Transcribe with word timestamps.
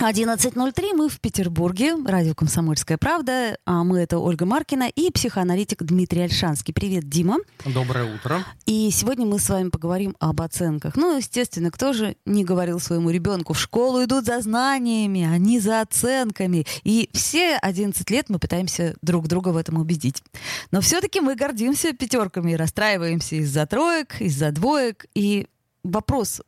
11.03, 0.00 0.94
мы 0.94 1.08
в 1.08 1.20
Петербурге, 1.20 1.96
радио 2.06 2.32
«Комсомольская 2.32 2.98
правда», 2.98 3.58
а 3.64 3.82
мы 3.82 3.98
это 3.98 4.18
Ольга 4.18 4.46
Маркина 4.46 4.88
и 4.88 5.10
психоаналитик 5.10 5.82
Дмитрий 5.82 6.20
Альшанский. 6.20 6.72
Привет, 6.72 7.08
Дима. 7.08 7.38
Доброе 7.66 8.14
утро. 8.14 8.44
И 8.64 8.90
сегодня 8.92 9.26
мы 9.26 9.40
с 9.40 9.48
вами 9.48 9.70
поговорим 9.70 10.14
об 10.20 10.40
оценках. 10.40 10.94
Ну, 10.94 11.16
естественно, 11.16 11.72
кто 11.72 11.92
же 11.92 12.14
не 12.26 12.44
говорил 12.44 12.78
своему 12.78 13.10
ребенку, 13.10 13.54
в 13.54 13.58
школу 13.58 14.04
идут 14.04 14.26
за 14.26 14.40
знаниями, 14.40 15.28
а 15.28 15.36
не 15.36 15.58
за 15.58 15.80
оценками. 15.80 16.64
И 16.84 17.10
все 17.12 17.56
11 17.56 18.08
лет 18.08 18.26
мы 18.28 18.38
пытаемся 18.38 18.94
друг 19.02 19.26
друга 19.26 19.48
в 19.48 19.56
этом 19.56 19.78
убедить. 19.78 20.22
Но 20.70 20.80
все-таки 20.80 21.20
мы 21.20 21.34
гордимся 21.34 21.92
пятерками 21.92 22.52
и 22.52 22.56
расстраиваемся 22.56 23.34
из-за 23.34 23.66
троек, 23.66 24.20
из-за 24.20 24.52
двоек. 24.52 25.06
И 25.16 25.48
вопрос 25.82 26.40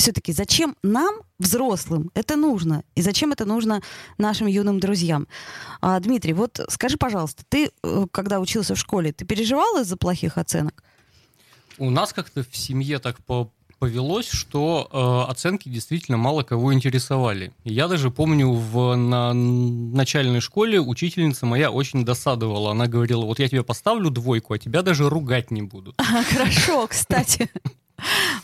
все-таки 0.00 0.32
зачем 0.32 0.76
нам, 0.82 1.14
взрослым, 1.38 2.10
это 2.14 2.36
нужно? 2.36 2.82
И 2.94 3.02
зачем 3.02 3.32
это 3.32 3.44
нужно 3.44 3.82
нашим 4.18 4.46
юным 4.46 4.80
друзьям? 4.80 5.28
А, 5.80 6.00
Дмитрий, 6.00 6.32
вот 6.32 6.60
скажи, 6.68 6.96
пожалуйста, 6.96 7.44
ты, 7.48 7.70
э, 7.82 8.06
когда 8.10 8.40
учился 8.40 8.74
в 8.74 8.78
школе, 8.78 9.12
ты 9.12 9.24
переживал 9.24 9.80
из-за 9.80 9.96
плохих 9.96 10.38
оценок? 10.38 10.82
У 11.78 11.90
нас 11.90 12.12
как-то 12.12 12.42
в 12.42 12.56
семье 12.56 12.98
так 12.98 13.18
по 13.24 13.52
повелось, 13.78 14.30
что 14.30 14.90
э, 14.92 15.30
оценки 15.30 15.70
действительно 15.70 16.18
мало 16.18 16.42
кого 16.42 16.74
интересовали. 16.74 17.54
Я 17.64 17.88
даже 17.88 18.10
помню, 18.10 18.52
в 18.52 18.94
на 18.94 19.32
начальной 19.32 20.40
школе 20.40 20.78
учительница 20.78 21.46
моя 21.46 21.70
очень 21.70 22.04
досадовала. 22.04 22.72
Она 22.72 22.88
говорила, 22.88 23.24
вот 23.24 23.38
я 23.38 23.48
тебе 23.48 23.62
поставлю 23.62 24.10
двойку, 24.10 24.52
а 24.52 24.58
тебя 24.58 24.82
даже 24.82 25.08
ругать 25.08 25.50
не 25.50 25.62
будут. 25.62 25.94
Хорошо, 26.30 26.86
кстати. 26.88 27.48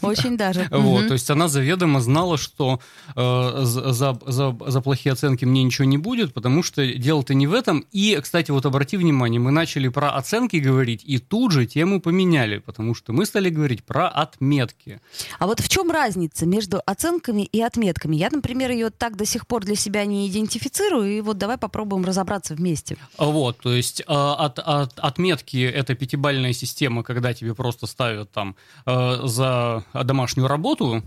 Очень 0.06 0.36
даже. 0.36 0.68
Вот, 0.70 1.08
то 1.08 1.14
есть 1.14 1.30
она 1.30 1.48
заведомо 1.48 2.00
знала, 2.00 2.38
что 2.38 2.80
э, 3.14 3.60
за, 3.62 4.18
за, 4.26 4.56
за 4.66 4.80
плохие 4.80 5.12
оценки 5.12 5.44
мне 5.44 5.62
ничего 5.62 5.84
не 5.84 5.98
будет, 5.98 6.34
потому 6.34 6.62
что 6.62 6.86
дело-то 6.86 7.34
не 7.34 7.46
в 7.46 7.54
этом. 7.54 7.84
И, 7.92 8.18
кстати, 8.22 8.50
вот 8.50 8.66
обрати 8.66 8.96
внимание, 8.96 9.40
мы 9.40 9.50
начали 9.50 9.88
про 9.88 10.10
оценки 10.10 10.56
говорить, 10.56 11.02
и 11.04 11.18
тут 11.18 11.52
же 11.52 11.66
тему 11.66 12.00
поменяли, 12.00 12.58
потому 12.58 12.94
что 12.94 13.12
мы 13.12 13.26
стали 13.26 13.50
говорить 13.50 13.84
про 13.84 14.08
отметки. 14.08 15.00
А 15.38 15.46
вот 15.46 15.60
в 15.60 15.68
чем 15.68 15.90
разница 15.90 16.46
между 16.46 16.80
оценками 16.86 17.42
и 17.42 17.60
отметками? 17.60 18.16
Я, 18.16 18.28
например, 18.30 18.70
ее 18.70 18.90
так 18.90 19.16
до 19.16 19.26
сих 19.26 19.46
пор 19.46 19.64
для 19.64 19.76
себя 19.76 20.04
не 20.04 20.28
идентифицирую, 20.28 21.18
и 21.18 21.20
вот 21.20 21.38
давай 21.38 21.58
попробуем 21.58 22.04
разобраться 22.04 22.54
вместе. 22.54 22.96
Вот, 23.18 23.58
то 23.58 23.72
есть 23.72 24.00
э, 24.00 24.04
от, 24.08 24.58
от, 24.58 24.98
отметки 24.98 25.62
это 25.62 25.94
пятибальная 25.94 26.52
система, 26.52 27.02
когда 27.02 27.34
тебе 27.34 27.54
просто 27.54 27.86
ставят 27.86 28.30
там 28.30 28.56
э, 28.86 29.20
за 29.24 29.84
домашнюю 30.04 30.48
работу 30.48 31.02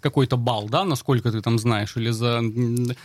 какой-то 0.00 0.36
балл, 0.36 0.68
да, 0.68 0.84
насколько 0.84 1.30
ты 1.30 1.40
там 1.40 1.58
знаешь, 1.58 1.96
или 1.96 2.10
за, 2.10 2.42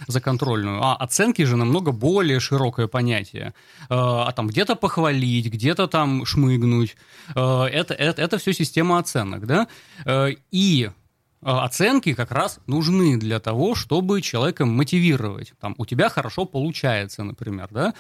за 0.08 0.22
контрольную. 0.22 0.82
А 0.84 0.96
оценки 0.96 1.44
же 1.44 1.56
намного 1.56 1.92
более 1.92 2.40
широкое 2.40 2.88
понятие. 2.88 3.54
А, 3.90 4.28
а 4.28 4.32
там 4.32 4.48
где-то 4.48 4.76
похвалить, 4.76 5.48
где-то 5.48 5.88
там 5.88 6.26
шмыгнуть. 6.26 6.96
А, 7.36 7.66
это, 7.66 7.94
это, 7.94 8.22
это 8.22 8.38
все 8.38 8.54
система 8.54 9.00
оценок, 9.00 9.46
да. 9.46 9.68
А, 10.06 10.30
и 10.52 10.90
оценки 11.42 12.14
как 12.14 12.32
раз 12.32 12.60
нужны 12.66 13.18
для 13.18 13.40
того, 13.40 13.76
чтобы 13.76 14.22
человека 14.22 14.66
мотивировать. 14.66 15.54
Там, 15.60 15.76
у 15.78 15.86
тебя 15.86 16.10
хорошо 16.10 16.46
получается, 16.46 17.24
например, 17.24 17.68
да, 17.70 17.94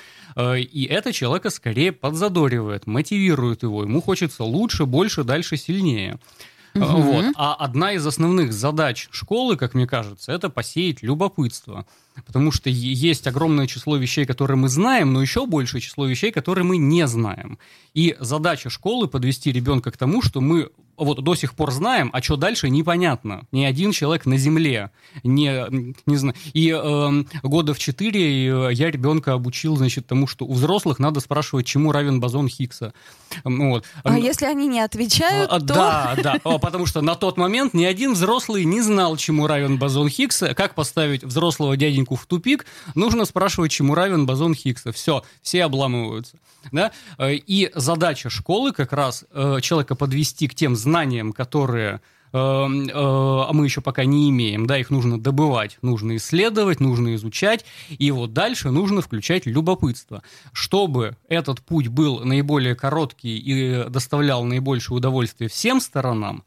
и 0.58 0.88
это 0.90 1.14
человека 1.14 1.52
скорее 1.52 1.92
подзадоривает, 1.92 2.88
мотивирует 2.88 3.62
его, 3.62 3.84
ему 3.84 4.02
хочется 4.02 4.44
лучше, 4.44 4.88
больше, 4.88 5.24
дальше, 5.24 5.58
сильнее. 5.58 6.18
Угу. 6.76 6.86
Вот. 6.86 7.26
А 7.36 7.56
одна 7.56 7.94
из 7.94 8.06
основных 8.06 8.52
задач 8.52 9.08
школы, 9.12 9.56
как 9.56 9.74
мне 9.74 9.88
кажется, 9.88 10.32
это 10.32 10.50
посеять 10.50 11.02
любопытство. 11.04 11.86
Потому 12.26 12.52
что 12.52 12.70
есть 12.70 13.28
огромное 13.28 13.68
число 13.68 13.98
вещей, 13.98 14.26
которые 14.26 14.58
мы 14.58 14.70
знаем, 14.70 15.14
но 15.14 15.22
еще 15.22 15.46
большее 15.46 15.82
число 15.82 16.06
вещей, 16.06 16.32
которые 16.32 16.64
мы 16.64 16.78
не 16.78 17.08
знаем. 17.08 17.58
И 17.94 18.16
задача 18.20 18.70
школы 18.70 19.08
подвести 19.08 19.52
ребенка 19.52 19.92
к 19.92 19.98
тому, 19.98 20.22
что 20.22 20.42
мы 20.42 20.70
вот 20.98 21.24
до 21.24 21.36
сих 21.36 21.54
пор 21.54 21.72
знаем, 21.72 22.10
а 22.14 22.22
что 22.22 22.36
дальше 22.36 22.70
непонятно. 22.70 23.46
Ни 23.52 23.64
один 23.64 23.92
человек 23.92 24.26
на 24.26 24.38
Земле 24.38 24.92
не, 25.24 25.66
не 26.06 26.18
знаю. 26.18 26.36
И 26.54 26.72
э, 26.72 27.24
года 27.44 27.74
в 27.74 27.80
четыре 27.80 28.48
э, 28.48 28.74
я 28.74 28.92
ребенка 28.92 29.34
обучил, 29.34 29.78
значит, 29.78 30.08
тому, 30.08 30.28
что 30.28 30.46
у 30.46 30.54
взрослых 30.54 31.00
надо 31.00 31.20
спрашивать, 31.20 31.66
чему 31.66 31.92
равен 31.92 32.20
бозон 32.20 32.48
Хиггса. 32.48 32.94
Вот. 33.44 33.86
А 34.04 34.18
если 34.18 34.46
они 34.46 34.68
не 34.68 34.80
отвечают, 34.80 35.52
а, 35.52 35.60
то... 35.60 35.66
Да, 35.66 36.16
да, 36.22 36.40
потому 36.60 36.86
что 36.86 37.02
на 37.02 37.16
тот 37.16 37.38
момент 37.38 37.74
ни 37.74 37.84
один 37.84 38.14
взрослый 38.14 38.66
не 38.66 38.82
знал, 38.82 39.18
чему 39.18 39.48
равен 39.48 39.78
бозон 39.78 40.10
Хиггса. 40.10 40.54
Как 40.54 40.76
поставить 40.76 41.24
взрослого 41.24 41.76
дяденьку 41.78 42.16
в 42.16 42.26
тупик, 42.26 42.66
нужно 42.94 43.26
спрашивать, 43.26 43.72
чему 43.72 43.96
равен 43.96 44.26
бозон 44.26 44.54
Хиггса. 44.54 44.92
Все, 44.92 45.24
все 45.42 45.64
обламываются. 45.64 46.38
Да? 46.72 46.92
Э, 47.18 47.34
и 47.34 47.72
задача 47.76 48.30
школы 48.30 48.72
как 48.72 48.94
раз 48.94 49.26
э, 49.32 49.60
человека 49.62 49.96
подвести 49.96 50.48
к 50.48 50.56
тем 50.56 50.76
знаниям, 50.86 51.34
которые 51.34 51.96
э, 52.32 52.38
а 52.38 53.50
мы 53.52 53.66
еще 53.66 53.82
пока 53.82 54.06
не 54.06 54.30
имеем, 54.30 54.66
да, 54.68 54.78
их 54.78 54.90
нужно 54.90 55.20
добывать, 55.20 55.78
нужно 55.82 56.16
исследовать, 56.16 56.80
нужно 56.80 57.16
изучать, 57.16 57.66
и 57.90 58.12
вот 58.12 58.34
дальше 58.34 58.72
нужно 58.72 59.02
включать 59.02 59.46
любопытство. 59.46 60.24
Чтобы 60.54 61.18
этот 61.28 61.62
путь 61.62 61.88
был 61.88 62.20
наиболее 62.20 62.76
короткий 62.76 63.38
и 63.38 63.90
доставлял 63.90 64.44
наибольшее 64.44 64.98
удовольствие 64.98 65.50
всем 65.50 65.82
сторонам, 65.82 66.44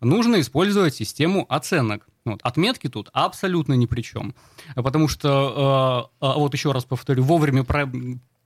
нужно 0.00 0.40
использовать 0.40 0.94
систему 0.94 1.46
оценок. 1.48 2.06
Вот, 2.24 2.40
отметки 2.42 2.88
тут 2.88 3.10
абсолютно 3.12 3.74
ни 3.74 3.86
при 3.86 4.00
чем. 4.00 4.34
Потому 4.74 5.08
что, 5.08 6.10
э, 6.20 6.26
вот 6.36 6.54
еще 6.54 6.72
раз 6.72 6.84
повторю, 6.84 7.22
вовремя 7.22 7.64
про 7.64 7.88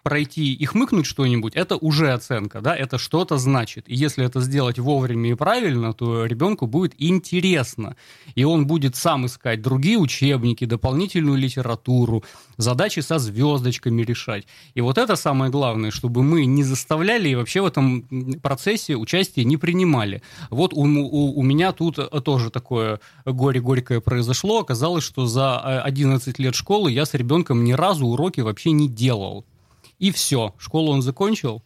пройти 0.03 0.55
и 0.55 0.65
хмыкнуть 0.65 1.07
что-нибудь, 1.07 1.55
это 1.55 1.77
уже 1.77 2.13
оценка, 2.13 2.61
да, 2.61 2.75
это 2.75 2.99
что-то 2.99 3.39
значит. 3.39 3.89
И 3.89 3.95
если 3.95 4.25
это 4.25 4.41
сделать 4.41 4.79
вовремя 4.79 5.31
и 5.31 5.35
правильно, 5.35 5.93
то 5.93 6.25
ребенку 6.25 6.67
будет 6.67 6.95
интересно. 6.99 7.97
И 8.35 8.45
он 8.45 8.67
будет 8.67 8.97
сам 8.97 9.27
искать 9.27 9.61
другие 9.61 9.99
учебники, 9.99 10.65
дополнительную 10.65 11.37
литературу, 11.37 12.25
задачи 12.57 13.01
со 13.01 13.19
звездочками 13.19 14.03
решать. 14.03 14.47
И 14.75 14.81
вот 14.81 14.99
это 14.99 15.17
самое 15.17 15.51
главное, 15.51 15.91
чтобы 15.91 16.23
мы 16.23 16.47
не 16.47 16.63
заставляли 16.63 17.29
и 17.31 17.35
вообще 17.35 17.61
в 17.61 17.67
этом 17.67 18.03
процессе 18.43 18.97
участие 18.97 19.45
не 19.45 19.57
принимали. 19.57 20.23
Вот 20.51 20.73
у, 20.73 20.83
у, 20.83 21.39
у 21.39 21.43
меня 21.43 21.73
тут 21.73 21.99
тоже 22.25 22.51
такое 22.51 23.01
горе-горькое 23.25 24.01
произошло. 24.01 24.61
Оказалось, 24.61 25.05
что 25.05 25.27
за 25.27 25.59
11 25.83 26.39
лет 26.39 26.55
школы 26.55 26.91
я 26.91 27.05
с 27.05 27.15
ребенком 27.15 27.65
ни 27.65 27.73
разу 27.73 28.07
уроки 28.07 28.41
вообще 28.41 28.71
не 28.71 28.89
делал. 28.89 29.45
И 29.99 30.11
все, 30.11 30.55
школу 30.59 30.93
он 30.93 31.03
закончил, 31.03 31.63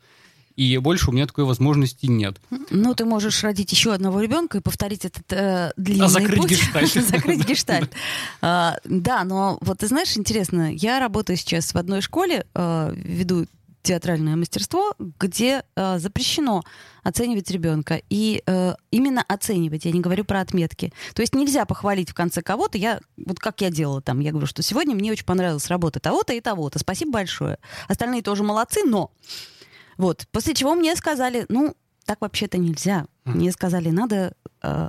и 0.57 0.77
больше 0.79 1.11
у 1.11 1.13
меня 1.13 1.27
такой 1.27 1.45
возможности 1.45 2.07
нет. 2.07 2.41
Ну, 2.71 2.95
ты 2.95 3.05
можешь 3.05 3.43
родить 3.43 3.73
еще 3.73 3.93
одного 3.93 4.21
ребенка 4.21 4.59
и 4.59 4.61
повторить 4.61 5.05
этот 5.05 5.25
э, 5.31 5.73
длинный 5.77 6.07
а 6.07 6.09
закрыть 6.09 6.41
путь. 6.41 6.51
гештальт. 6.51 6.93
закрыть 7.09 7.47
гештальт. 7.47 7.93
А, 8.45 8.79
да, 8.85 9.25
но 9.25 9.59
вот 9.61 9.79
ты 9.79 9.87
знаешь, 9.87 10.17
интересно, 10.17 10.75
я 10.75 10.99
работаю 10.99 11.37
сейчас 11.37 11.73
в 11.73 11.77
одной 11.77 12.01
школе, 12.01 12.45
э, 12.55 12.93
веду 12.95 13.47
театральное 13.83 14.37
мастерство, 14.37 14.95
где 14.99 15.65
э, 15.75 15.99
запрещено 15.99 16.63
оценивать 17.03 17.51
ребенка. 17.51 18.01
И 18.09 18.43
э, 18.47 18.75
именно 18.91 19.25
оценивать, 19.27 19.85
я 19.85 19.93
не 19.93 20.01
говорю 20.01 20.25
про 20.25 20.41
отметки. 20.41 20.93
То 21.15 21.23
есть 21.23 21.35
нельзя 21.35 21.65
похвалить 21.65 22.11
в 22.11 22.15
конце 22.15 22.43
кого-то. 22.43 22.79
Я, 22.79 23.01
вот 23.17 23.39
как 23.39 23.61
я 23.61 23.71
делала 23.71 24.01
там, 24.01 24.21
я 24.21 24.31
говорю, 24.31 24.47
что 24.47 24.63
сегодня 24.63 24.95
мне 24.95 25.11
очень 25.11 25.25
понравилась 25.27 25.69
работа 25.69 26.01
того-то 26.01 26.33
и 26.33 26.41
того-то. 26.41 26.79
Спасибо 26.79 27.13
большое. 27.13 27.59
Остальные 27.89 28.23
тоже 28.23 28.43
молодцы, 28.43 28.85
но... 28.85 29.11
Вот. 29.99 30.27
После 30.31 30.55
чего 30.55 30.75
мне 30.75 30.97
сказали, 30.97 31.45
ну, 31.49 31.77
так 32.05 32.21
вообще-то 32.21 32.59
нельзя. 32.59 33.07
Мне 33.25 33.53
сказали, 33.53 33.91
надо 33.91 34.35
э, 34.63 34.89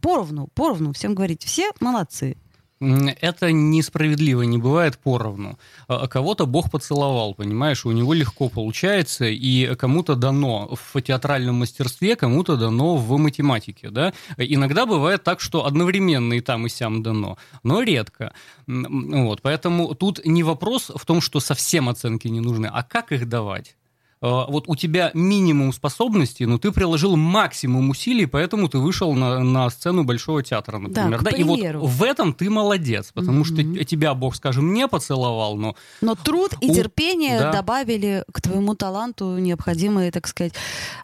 поровну, 0.00 0.48
поровну 0.54 0.92
всем 0.92 1.14
говорить, 1.14 1.44
все 1.44 1.70
молодцы. 1.80 2.36
Это 2.80 3.50
несправедливо, 3.50 4.42
не 4.42 4.58
бывает 4.58 4.98
поровну. 4.98 5.58
А, 5.88 6.04
а 6.04 6.08
кого-то 6.08 6.46
Бог 6.46 6.70
поцеловал, 6.70 7.34
понимаешь, 7.34 7.84
у 7.84 7.90
него 7.90 8.14
легко 8.14 8.48
получается, 8.48 9.24
и 9.26 9.74
кому-то 9.74 10.14
дано 10.14 10.76
в 10.92 11.00
театральном 11.02 11.56
мастерстве, 11.56 12.14
кому-то 12.14 12.56
дано 12.56 12.96
в 12.96 13.18
математике, 13.18 13.90
да. 13.90 14.12
Иногда 14.36 14.86
бывает 14.86 15.24
так, 15.24 15.40
что 15.40 15.66
одновременно 15.66 16.34
и 16.34 16.40
там, 16.40 16.66
и 16.66 16.68
сям 16.68 17.02
дано, 17.02 17.36
но 17.64 17.82
редко. 17.82 18.32
Вот, 18.66 19.42
поэтому 19.42 19.94
тут 19.94 20.24
не 20.24 20.44
вопрос 20.44 20.92
в 20.94 21.04
том, 21.04 21.20
что 21.20 21.40
совсем 21.40 21.88
оценки 21.88 22.28
не 22.28 22.40
нужны, 22.40 22.66
а 22.72 22.84
как 22.84 23.10
их 23.10 23.28
давать. 23.28 23.77
Э, 24.20 24.44
вот 24.48 24.64
у 24.66 24.74
тебя 24.74 25.10
минимум 25.14 25.72
способностей, 25.72 26.46
но 26.46 26.58
ты 26.58 26.72
приложил 26.72 27.16
максимум 27.16 27.90
усилий, 27.90 28.26
поэтому 28.26 28.68
ты 28.68 28.78
вышел 28.78 29.14
на, 29.14 29.42
на 29.42 29.70
сцену 29.70 30.04
Большого 30.04 30.42
театра, 30.42 30.78
например. 30.78 31.22
Да, 31.22 31.30
да? 31.30 31.36
И 31.36 31.44
вот 31.44 31.60
в 31.60 32.02
этом 32.02 32.34
ты 32.34 32.50
молодец, 32.50 33.10
потому 33.12 33.42
mm-hmm. 33.42 33.74
что 33.74 33.84
тебя 33.84 34.14
Бог, 34.14 34.34
скажем, 34.34 34.72
не 34.72 34.88
поцеловал, 34.88 35.56
но... 35.56 35.76
Но 36.00 36.14
труд 36.14 36.54
и 36.60 36.72
терпение 36.72 37.38
да. 37.38 37.52
добавили 37.52 38.24
к 38.32 38.40
твоему 38.40 38.74
таланту 38.74 39.38
необходимые, 39.38 40.10
так 40.10 40.26
сказать, 40.26 40.54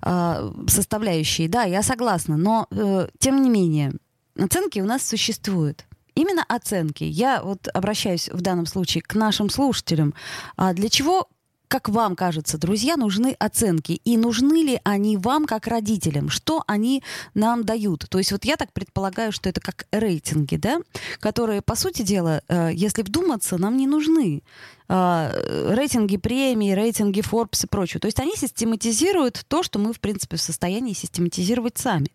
а, 0.03 0.53
составляющие. 0.67 1.49
Да, 1.49 1.63
я 1.65 1.83
согласна, 1.83 2.37
но 2.37 2.67
э, 2.71 3.09
тем 3.19 3.43
не 3.43 3.51
менее, 3.51 3.93
оценки 4.39 4.81
у 4.81 4.85
нас 4.85 5.07
существуют. 5.07 5.85
Именно 6.15 6.45
оценки. 6.49 7.05
Я 7.05 7.43
вот 7.43 7.69
обращаюсь 7.75 8.29
в 8.29 8.41
данном 8.41 8.67
случае 8.67 9.03
к 9.03 9.15
нашим 9.15 9.51
слушателям. 9.51 10.15
А 10.57 10.73
для 10.73 10.89
чего 10.89 11.29
как 11.69 11.89
вам 11.89 12.17
кажется, 12.17 12.59
друзья, 12.59 12.97
нужны 12.97 13.37
оценки? 13.39 13.93
И 14.05 14.17
нужны 14.17 14.63
ли 14.63 14.81
они 14.85 15.17
вам 15.17 15.47
как 15.47 15.67
родителям? 15.67 16.29
Что 16.31 16.63
они 16.67 17.03
нам 17.35 17.65
дают? 17.65 18.07
То 18.09 18.19
есть 18.19 18.33
вот 18.33 18.45
я 18.45 18.57
так 18.57 18.73
предполагаю, 18.73 19.33
что 19.33 19.49
это 19.49 19.61
как 19.61 19.87
рейтинги, 19.91 20.57
да, 20.57 20.81
которые, 21.21 21.63
по 21.63 21.75
сути 21.75 22.03
дела, 22.03 22.43
э, 22.49 22.71
если 22.73 23.03
вдуматься, 23.03 23.59
нам 23.59 23.77
не 23.77 23.87
нужны. 23.87 24.43
Э, 24.89 25.75
рейтинги 25.75 26.17
премии, 26.17 26.73
рейтинги 26.73 27.21
Forbes 27.21 27.65
и 27.65 27.67
прочее. 27.67 28.01
То 28.01 28.07
есть 28.07 28.21
они 28.21 28.37
систематизируют 28.37 29.45
то, 29.49 29.63
что 29.63 29.79
мы, 29.79 29.93
в 29.93 30.01
принципе, 30.01 30.37
в 30.37 30.43
состоянии 30.43 30.93
систематизировать 30.93 31.79
сами. 31.79 32.09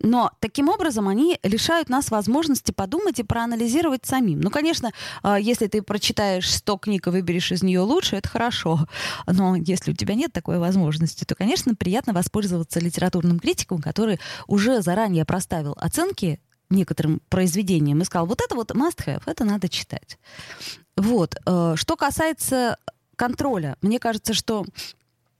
Но 0.00 0.30
таким 0.40 0.68
образом 0.68 1.08
они 1.08 1.38
лишают 1.42 1.88
нас 1.88 2.10
возможности 2.10 2.72
подумать 2.72 3.18
и 3.18 3.22
проанализировать 3.22 4.04
самим. 4.04 4.40
Ну, 4.40 4.50
конечно, 4.50 4.92
а, 5.22 5.38
если 5.38 5.66
ты 5.66 5.82
прочитаешь 5.82 6.52
100 6.52 6.78
книг 6.78 7.06
и 7.06 7.10
выберешь 7.10 7.52
из 7.52 7.62
нее 7.62 7.80
лучше, 7.80 8.16
это 8.16 8.28
хорошо. 8.28 8.86
Но 9.26 9.56
если 9.56 9.92
у 9.92 9.94
тебя 9.94 10.14
нет 10.14 10.32
такой 10.32 10.58
возможности, 10.58 11.24
то, 11.24 11.34
конечно, 11.34 11.74
приятно 11.74 12.12
воспользоваться 12.12 12.80
литературным 12.80 13.38
критиком, 13.38 13.80
который 13.80 14.20
уже 14.46 14.82
заранее 14.82 15.24
проставил 15.24 15.74
оценки 15.78 16.40
некоторым 16.68 17.20
произведениям 17.28 18.00
и 18.00 18.04
сказал, 18.04 18.26
вот 18.26 18.40
это 18.40 18.54
вот 18.54 18.72
must 18.72 19.06
have, 19.06 19.22
это 19.26 19.44
надо 19.44 19.68
читать. 19.68 20.18
Вот. 20.96 21.36
Э, 21.46 21.74
что 21.76 21.96
касается 21.96 22.76
контроля, 23.16 23.76
мне 23.82 23.98
кажется, 23.98 24.34
что 24.34 24.64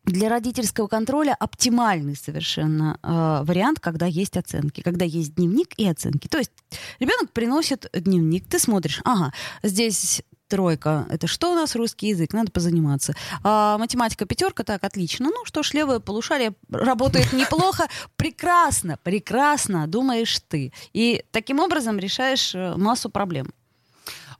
для 0.06 0.28
родительского 0.28 0.86
контроля 0.86 1.36
оптимальный 1.38 2.16
совершенно 2.16 2.98
э, 3.02 3.44
вариант, 3.44 3.80
когда 3.80 4.06
есть 4.06 4.36
оценки, 4.36 4.80
когда 4.80 5.04
есть 5.04 5.34
дневник 5.34 5.74
и 5.76 5.86
оценки. 5.86 6.28
То 6.28 6.38
есть 6.38 6.52
ребенок 7.00 7.32
приносит 7.32 7.90
дневник, 7.92 8.48
ты 8.48 8.58
смотришь, 8.58 9.00
ага, 9.04 9.32
здесь 9.62 10.22
тройка, 10.48 11.06
это 11.10 11.26
что 11.26 11.52
у 11.52 11.54
нас 11.54 11.74
русский 11.74 12.08
язык, 12.08 12.32
надо 12.32 12.52
позаниматься. 12.52 13.14
А, 13.42 13.78
математика 13.78 14.26
пятерка, 14.26 14.62
так, 14.62 14.84
отлично. 14.84 15.26
Ну 15.26 15.44
что 15.44 15.62
ж, 15.62 15.74
левое 15.74 15.98
полушарие 15.98 16.54
работает 16.70 17.32
неплохо, 17.32 17.88
прекрасно, 18.16 18.98
прекрасно, 19.02 19.86
думаешь 19.86 20.38
ты. 20.48 20.72
И 20.92 21.24
таким 21.32 21.58
образом 21.58 21.98
решаешь 21.98 22.54
э, 22.54 22.76
массу 22.76 23.10
проблем. 23.10 23.52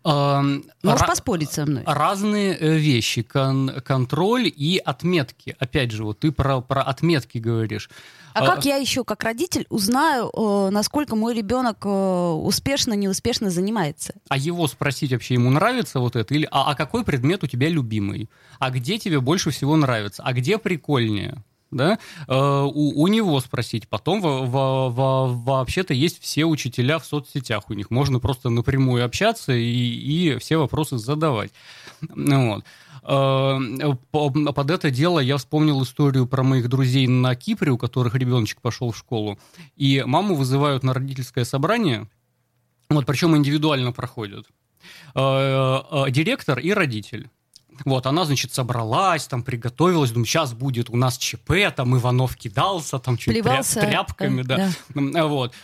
Можешь 0.06 1.06
поспорить 1.06 1.50
со 1.50 1.66
мной. 1.66 1.82
Разные 1.86 2.56
э, 2.56 2.76
вещи. 2.76 3.22
Кон- 3.22 3.80
контроль 3.84 4.52
и 4.54 4.78
отметки. 4.78 5.56
Опять 5.58 5.90
же, 5.90 6.04
вот 6.04 6.20
ты 6.20 6.32
про, 6.32 6.60
про 6.60 6.82
отметки 6.82 7.38
говоришь. 7.38 7.90
А, 8.34 8.40
а 8.40 8.46
как 8.46 8.64
я 8.64 8.76
еще, 8.76 9.02
как 9.02 9.24
родитель, 9.24 9.66
узнаю, 9.70 10.30
э, 10.36 10.70
насколько 10.70 11.16
мой 11.16 11.34
ребенок 11.34 11.78
э, 11.84 11.88
успешно, 11.88 12.92
неуспешно 12.92 13.50
занимается? 13.50 14.14
А 14.28 14.36
его 14.36 14.68
спросить 14.68 15.12
вообще, 15.12 15.34
ему 15.34 15.50
нравится 15.50 16.00
вот 16.00 16.16
это? 16.16 16.34
Или, 16.34 16.46
а, 16.50 16.70
а 16.70 16.74
какой 16.74 17.02
предмет 17.04 17.42
у 17.44 17.46
тебя 17.46 17.68
любимый? 17.68 18.28
А 18.58 18.70
где 18.70 18.98
тебе 18.98 19.20
больше 19.20 19.50
всего 19.50 19.76
нравится? 19.76 20.22
А 20.22 20.32
где 20.32 20.58
прикольнее? 20.58 21.42
Да, 21.70 21.98
э, 22.28 22.34
у, 22.34 23.02
у 23.02 23.06
него 23.08 23.40
спросить. 23.40 23.88
Потом 23.88 24.20
во, 24.20 24.44
во, 24.44 24.88
во, 24.88 25.26
вообще-то 25.26 25.94
есть 25.94 26.22
все 26.22 26.44
учителя 26.44 26.98
в 26.98 27.06
соцсетях 27.06 27.68
у 27.70 27.74
них. 27.74 27.90
Можно 27.90 28.20
просто 28.20 28.48
напрямую 28.48 29.04
общаться 29.04 29.52
и, 29.52 29.64
и 29.64 30.38
все 30.38 30.56
вопросы 30.56 30.98
задавать. 30.98 31.52
Вот. 32.00 32.64
Э, 33.08 33.58
под 34.10 34.70
это 34.70 34.90
дело 34.90 35.20
я 35.20 35.36
вспомнил 35.36 35.82
историю 35.82 36.26
про 36.26 36.42
моих 36.42 36.68
друзей 36.68 37.06
на 37.06 37.34
Кипре, 37.34 37.70
у 37.70 37.78
которых 37.78 38.14
ребеночек 38.14 38.60
пошел 38.60 38.90
в 38.90 38.96
школу. 38.96 39.38
И 39.76 40.02
маму 40.04 40.34
вызывают 40.34 40.82
на 40.82 40.92
родительское 40.92 41.44
собрание, 41.44 42.08
вот, 42.88 43.06
причем 43.06 43.36
индивидуально 43.36 43.92
проходят. 43.92 44.46
Э, 45.14 46.10
директор 46.10 46.58
и 46.58 46.72
родитель. 46.72 47.30
Вот, 47.84 48.06
она, 48.06 48.24
значит, 48.24 48.52
собралась, 48.52 49.26
там, 49.26 49.42
приготовилась, 49.42 50.10
думаю, 50.10 50.26
сейчас 50.26 50.52
будет 50.52 50.90
у 50.90 50.96
нас 50.96 51.18
ЧП, 51.18 51.52
там, 51.74 51.96
Иванов 51.96 52.36
кидался, 52.36 52.98
там, 52.98 53.16
чуть 53.16 53.34
Плевался, 53.34 53.80
тряпками, 53.80 54.42
да. 54.42 54.70
да. 54.94 55.26
Вот. 55.26 55.54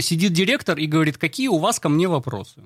Сидит 0.00 0.32
директор 0.32 0.78
и 0.78 0.86
говорит, 0.86 1.18
какие 1.18 1.48
у 1.48 1.58
вас 1.58 1.80
ко 1.80 1.88
мне 1.88 2.08
вопросы? 2.08 2.62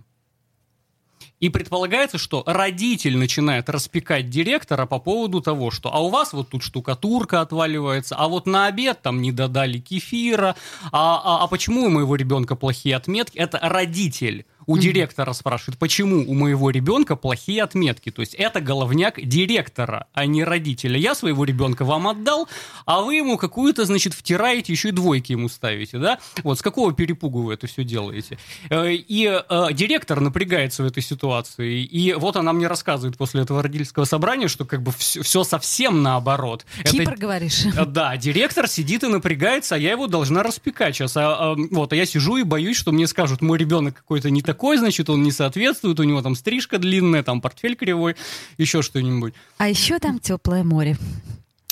И 1.41 1.49
предполагается, 1.49 2.19
что 2.19 2.43
родитель 2.47 3.17
начинает 3.17 3.71
распекать 3.71 4.29
директора 4.29 4.85
по 4.85 4.99
поводу 4.99 5.41
того, 5.41 5.71
что 5.71 5.93
а 5.93 5.99
у 6.01 6.11
вас 6.11 6.35
вот 6.35 6.51
тут 6.51 6.63
штукатурка 6.63 7.41
отваливается, 7.41 8.15
а 8.15 8.29
вот 8.29 8.47
на 8.47 8.67
обед 8.67 9.01
там 9.01 9.23
не 9.23 9.33
додали 9.33 9.79
кефира, 9.79 10.55
а, 10.93 11.21
а, 11.25 11.45
а 11.45 11.47
почему 11.49 11.87
у 11.87 11.89
моего 11.89 12.15
ребенка 12.15 12.57
плохие 12.57 12.95
отметки? 12.95 13.39
Это 13.39 13.59
родитель 13.63 14.45
у 14.67 14.79
директора 14.79 15.33
спрашивает, 15.33 15.79
почему 15.79 16.25
у 16.27 16.35
моего 16.35 16.71
ребенка 16.71 17.17
плохие 17.17 17.63
отметки. 17.63 18.11
То 18.11 18.21
есть 18.21 18.35
это 18.35 18.61
головняк 18.61 19.21
директора, 19.21 20.07
а 20.13 20.27
не 20.27 20.45
родителя. 20.45 20.99
Я 20.99 21.15
своего 21.15 21.45
ребенка 21.45 21.85
вам 21.85 22.09
отдал, 22.09 22.49
а 22.87 23.01
вы 23.01 23.17
ему 23.17 23.37
какую-то, 23.37 23.85
значит, 23.85 24.15
втираете, 24.15 24.73
еще 24.73 24.89
и 24.89 24.93
двойки 24.93 25.33
ему 25.33 25.49
ставите, 25.49 25.99
да? 25.99 26.19
Вот 26.43 26.59
с 26.59 26.63
какого 26.63 26.93
перепугу 26.93 27.43
вы 27.43 27.55
это 27.55 27.67
все 27.67 27.85
делаете? 27.85 28.39
Э, 28.69 28.93
и 28.93 29.27
э, 29.27 29.67
директор 29.73 30.21
напрягается 30.21 30.83
в 30.83 30.87
этой 30.87 31.03
ситуации. 31.03 31.83
И 31.83 32.15
вот 32.15 32.37
она 32.37 32.53
мне 32.53 32.67
рассказывает 32.67 33.17
после 33.17 33.43
этого 33.43 33.63
родительского 33.63 34.05
собрания, 34.05 34.49
что 34.49 34.65
как 34.65 34.83
бы 34.83 34.93
все, 34.93 35.23
все 35.23 35.45
совсем 35.45 36.03
наоборот. 36.03 36.65
Кипр, 36.85 37.13
это, 37.13 37.21
говоришь? 37.21 37.65
Э, 37.67 37.85
да, 37.85 38.17
директор 38.17 38.69
сидит 38.69 39.03
и 39.05 39.09
напрягается, 39.09 39.75
а 39.75 39.79
я 39.79 39.93
его 39.93 40.07
должна 40.07 40.43
распекать 40.43 40.97
сейчас. 40.97 41.17
А, 41.17 41.53
а, 41.53 41.57
вот, 41.71 41.93
а 41.93 41.97
я 41.97 42.07
сижу 42.07 42.37
и 42.37 42.43
боюсь, 42.43 42.77
что 42.77 42.93
мне 42.93 43.07
скажут, 43.07 43.41
мой 43.41 43.59
ребенок 43.59 43.97
какой-то 43.97 44.31
не 44.31 44.43
такой 44.43 44.60
такой, 44.61 44.77
значит, 44.77 45.09
он 45.09 45.23
не 45.23 45.33
соответствует, 45.33 45.99
у 46.01 46.03
него 46.03 46.21
там 46.21 46.35
стрижка 46.35 46.77
длинная, 46.79 47.23
там 47.23 47.41
портфель 47.41 47.77
кривой, 47.77 48.17
еще 48.59 48.83
что-нибудь. 48.83 49.33
А 49.57 49.71
еще 49.71 49.99
там 49.99 50.19
теплое 50.19 50.65
море. 50.65 50.99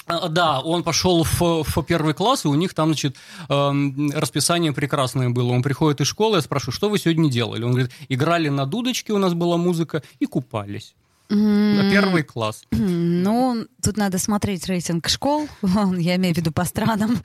А, 0.06 0.28
да, 0.28 0.60
он 0.60 0.82
пошел 0.82 1.22
в, 1.22 1.64
в 1.64 1.82
первый 1.82 2.14
класс, 2.14 2.46
и 2.46 2.48
у 2.48 2.54
них 2.54 2.72
там, 2.72 2.88
значит, 2.88 3.16
э, 3.50 3.72
расписание 4.14 4.72
прекрасное 4.72 5.28
было. 5.28 5.52
Он 5.52 5.62
приходит 5.62 6.00
из 6.00 6.06
школы, 6.06 6.38
я 6.38 6.40
спрашиваю, 6.40 6.72
что 6.72 6.88
вы 6.88 6.98
сегодня 6.98 7.30
делали? 7.30 7.62
Он 7.62 7.72
говорит, 7.72 7.90
играли 8.08 8.48
на 8.48 8.64
дудочке, 8.64 9.12
у 9.12 9.18
нас 9.18 9.34
была 9.34 9.58
музыка, 9.58 10.02
и 10.18 10.24
купались. 10.24 10.94
На 11.30 11.90
первый 11.90 12.22
класс. 12.22 12.62
Ну, 12.70 13.66
тут 13.82 13.96
надо 13.98 14.18
смотреть 14.18 14.66
рейтинг 14.66 15.08
школ, 15.08 15.46
я 15.98 16.16
имею 16.16 16.34
в 16.34 16.38
виду 16.38 16.52
по 16.52 16.64
странам, 16.64 17.20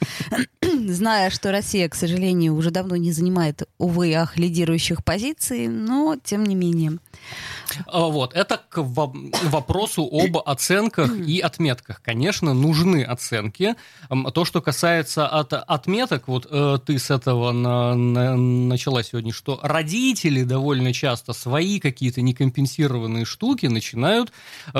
зная, 0.61 1.29
что 1.29 1.51
Россия, 1.51 1.87
к 1.87 1.95
сожалению, 1.95 2.55
уже 2.55 2.69
давно 2.71 2.97
не 2.97 3.13
занимает, 3.13 3.63
увы, 3.77 4.13
ах, 4.13 4.37
лидирующих 4.37 5.05
позиций, 5.05 5.67
но 5.67 6.17
тем 6.21 6.43
не 6.43 6.55
менее. 6.55 6.99
А, 7.87 8.05
вот, 8.05 8.33
это 8.33 8.61
к 8.69 8.77
вопросу 8.77 10.07
об 10.11 10.37
оценках 10.37 11.15
и 11.15 11.39
отметках. 11.39 12.01
Конечно, 12.01 12.53
нужны 12.53 13.03
оценки. 13.03 13.75
То, 14.33 14.45
что 14.45 14.61
касается 14.61 15.27
от 15.27 15.53
отметок, 15.53 16.27
вот 16.27 16.47
э, 16.49 16.77
ты 16.85 16.99
с 16.99 17.11
этого 17.11 17.51
на, 17.51 17.95
на, 17.95 18.35
начала 18.35 19.03
сегодня, 19.03 19.33
что 19.33 19.59
родители 19.61 20.43
довольно 20.43 20.93
часто 20.93 21.33
свои 21.33 21.79
какие-то 21.79 22.21
некомпенсированные 22.21 23.25
штуки 23.25 23.67
начинают 23.67 24.31
э, 24.73 24.79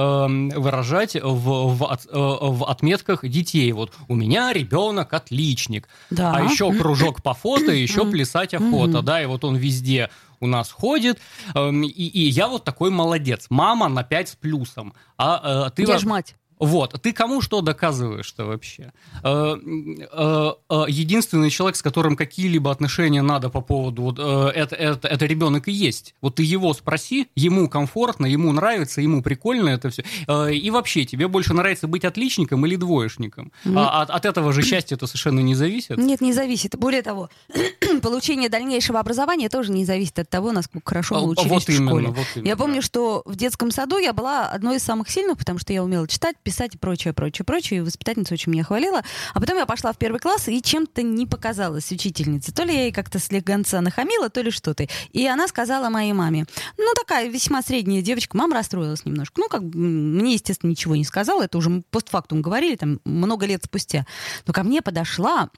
выражать 0.56 1.16
в, 1.16 1.76
в, 1.76 1.86
от, 1.86 2.06
э, 2.06 2.10
в 2.14 2.66
отметках 2.70 3.28
детей. 3.28 3.72
Вот 3.72 3.94
у 4.08 4.16
меня 4.16 4.54
ребенок 4.54 5.14
отличник, 5.14 5.88
да. 6.10 6.34
а 6.36 6.42
еще 6.44 6.72
кружок 6.78 7.22
по 7.22 7.34
фото, 7.34 7.72
еще 7.72 8.06
плясать 8.06 8.54
охота, 8.54 9.02
да, 9.02 9.22
и 9.22 9.26
вот 9.26 9.44
он 9.44 9.56
везде 9.56 10.10
у 10.44 10.48
нас 10.48 10.72
ходит, 10.72 11.20
эм, 11.56 11.84
и, 11.84 11.88
и 11.88 12.28
я 12.30 12.48
вот 12.48 12.64
такой 12.64 12.90
молодец. 12.90 13.48
Мама 13.50 13.88
на 13.88 14.04
5 14.04 14.30
с 14.30 14.36
плюсом. 14.36 14.94
А 15.18 15.68
э, 15.68 15.72
ты... 15.72 15.84
Я 15.84 15.98
ж 15.98 16.04
мать. 16.04 16.36
Вот, 16.66 17.02
ты 17.02 17.12
кому 17.12 17.42
что 17.42 17.60
доказываешь-то 17.62 18.46
вообще? 18.46 18.94
Э, 19.22 19.56
э, 19.58 20.52
э, 20.70 20.86
единственный 20.88 21.50
человек, 21.50 21.76
с 21.76 21.82
которым 21.82 22.16
какие-либо 22.16 22.72
отношения 22.72 23.22
надо 23.22 23.50
по 23.50 23.60
поводу, 23.60 24.04
вот, 24.04 24.20
это, 24.20 24.76
это, 24.76 25.08
это 25.08 25.26
ребенок 25.26 25.68
и 25.68 25.74
есть. 25.74 26.16
Вот 26.22 26.36
ты 26.36 26.44
его 26.44 26.74
спроси, 26.74 27.28
ему 27.36 27.68
комфортно, 27.68 28.26
ему 28.26 28.54
нравится, 28.54 29.02
ему 29.02 29.22
прикольно 29.22 29.70
это 29.70 29.90
все. 29.90 30.04
И 30.50 30.72
вообще, 30.72 31.04
тебе 31.04 31.28
больше 31.28 31.54
нравится 31.54 31.88
быть 31.88 32.06
отличником 32.06 32.66
или 32.66 32.78
двоечником? 32.78 33.52
А 33.66 34.02
от, 34.02 34.10
от 34.10 34.26
этого 34.26 34.54
же 34.54 34.62
счастья 34.62 34.96
это 34.96 35.06
совершенно 35.06 35.42
не 35.42 35.56
зависит? 35.56 35.98
Нет, 35.98 36.22
не 36.22 36.32
зависит. 36.32 36.78
Более 36.78 37.02
того, 37.02 37.30
получение 38.02 38.48
дальнейшего 38.48 39.02
образования 39.02 39.50
тоже 39.50 39.74
не 39.74 39.84
зависит 39.84 40.18
от 40.20 40.30
того, 40.30 40.54
насколько 40.54 40.90
хорошо 40.90 41.16
мы 41.16 41.30
учились 41.32 41.50
вот 41.50 41.64
в 41.64 41.70
именно, 41.70 41.90
школе. 41.90 42.08
Вот 42.08 42.28
именно, 42.36 42.48
я 42.48 42.56
помню, 42.56 42.76
да. 42.78 42.82
что 42.82 43.22
в 43.26 43.36
детском 43.36 43.70
саду 43.70 43.98
я 43.98 44.14
была 44.14 44.48
одной 44.48 44.78
из 44.78 44.84
самых 44.84 45.10
сильных, 45.10 45.38
потому 45.38 45.60
что 45.60 45.74
я 45.74 45.84
умела 45.84 46.08
читать, 46.08 46.38
писать, 46.42 46.53
писать 46.54 46.76
и 46.76 46.78
прочее, 46.78 47.14
прочее, 47.14 47.46
прочее. 47.46 47.80
И 47.80 47.82
воспитательница 47.82 48.36
очень 48.36 48.52
меня 48.52 48.64
хвалила. 48.64 49.02
А 49.34 49.40
потом 49.40 49.58
я 49.58 49.66
пошла 49.66 49.92
в 49.92 49.98
первый 49.98 50.20
класс 50.20 50.48
и 50.48 50.62
чем-то 50.62 51.02
не 51.02 51.26
показалась 51.26 51.92
учительнице. 51.92 52.52
То 52.52 52.64
ли 52.64 52.76
я 52.76 52.82
ей 52.84 52.92
как-то 52.92 53.18
слегонца 53.18 53.82
нахамила, 53.82 54.30
то 54.30 54.42
ли 54.42 54.52
что-то. 54.52 54.88
И 55.12 55.26
она 55.26 55.48
сказала 55.48 55.90
моей 55.90 56.14
маме, 56.14 56.46
ну, 56.78 56.94
такая 56.96 57.28
весьма 57.28 57.64
средняя 57.64 58.04
девочка, 58.04 58.38
мама 58.38 58.56
расстроилась 58.56 59.04
немножко. 59.06 59.42
Ну, 59.42 59.50
как 59.50 59.62
мне, 59.62 60.34
естественно, 60.34 60.70
ничего 60.70 60.96
не 60.96 61.06
сказала, 61.06 61.44
это 61.44 61.58
уже 61.58 61.84
постфактум 61.90 62.42
говорили, 62.42 62.76
там, 62.76 63.00
много 63.04 63.48
лет 63.48 63.64
спустя. 63.64 64.06
Но 64.46 64.54
ко 64.54 64.64
мне 64.64 64.84
подошла 64.84 65.50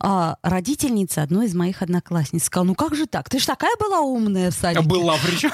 а, 0.00 0.36
родительница 0.42 1.22
одной 1.22 1.46
из 1.46 1.54
моих 1.54 1.82
одноклассниц. 1.82 2.44
Сказала, 2.44 2.66
ну 2.66 2.74
как 2.74 2.94
же 2.94 3.06
так? 3.06 3.28
Ты 3.28 3.38
же 3.38 3.46
такая 3.46 3.74
была 3.78 4.00
умная 4.00 4.50
в 4.50 4.54
садике. 4.54 4.84
Была, 4.84 5.16
причем. 5.24 5.52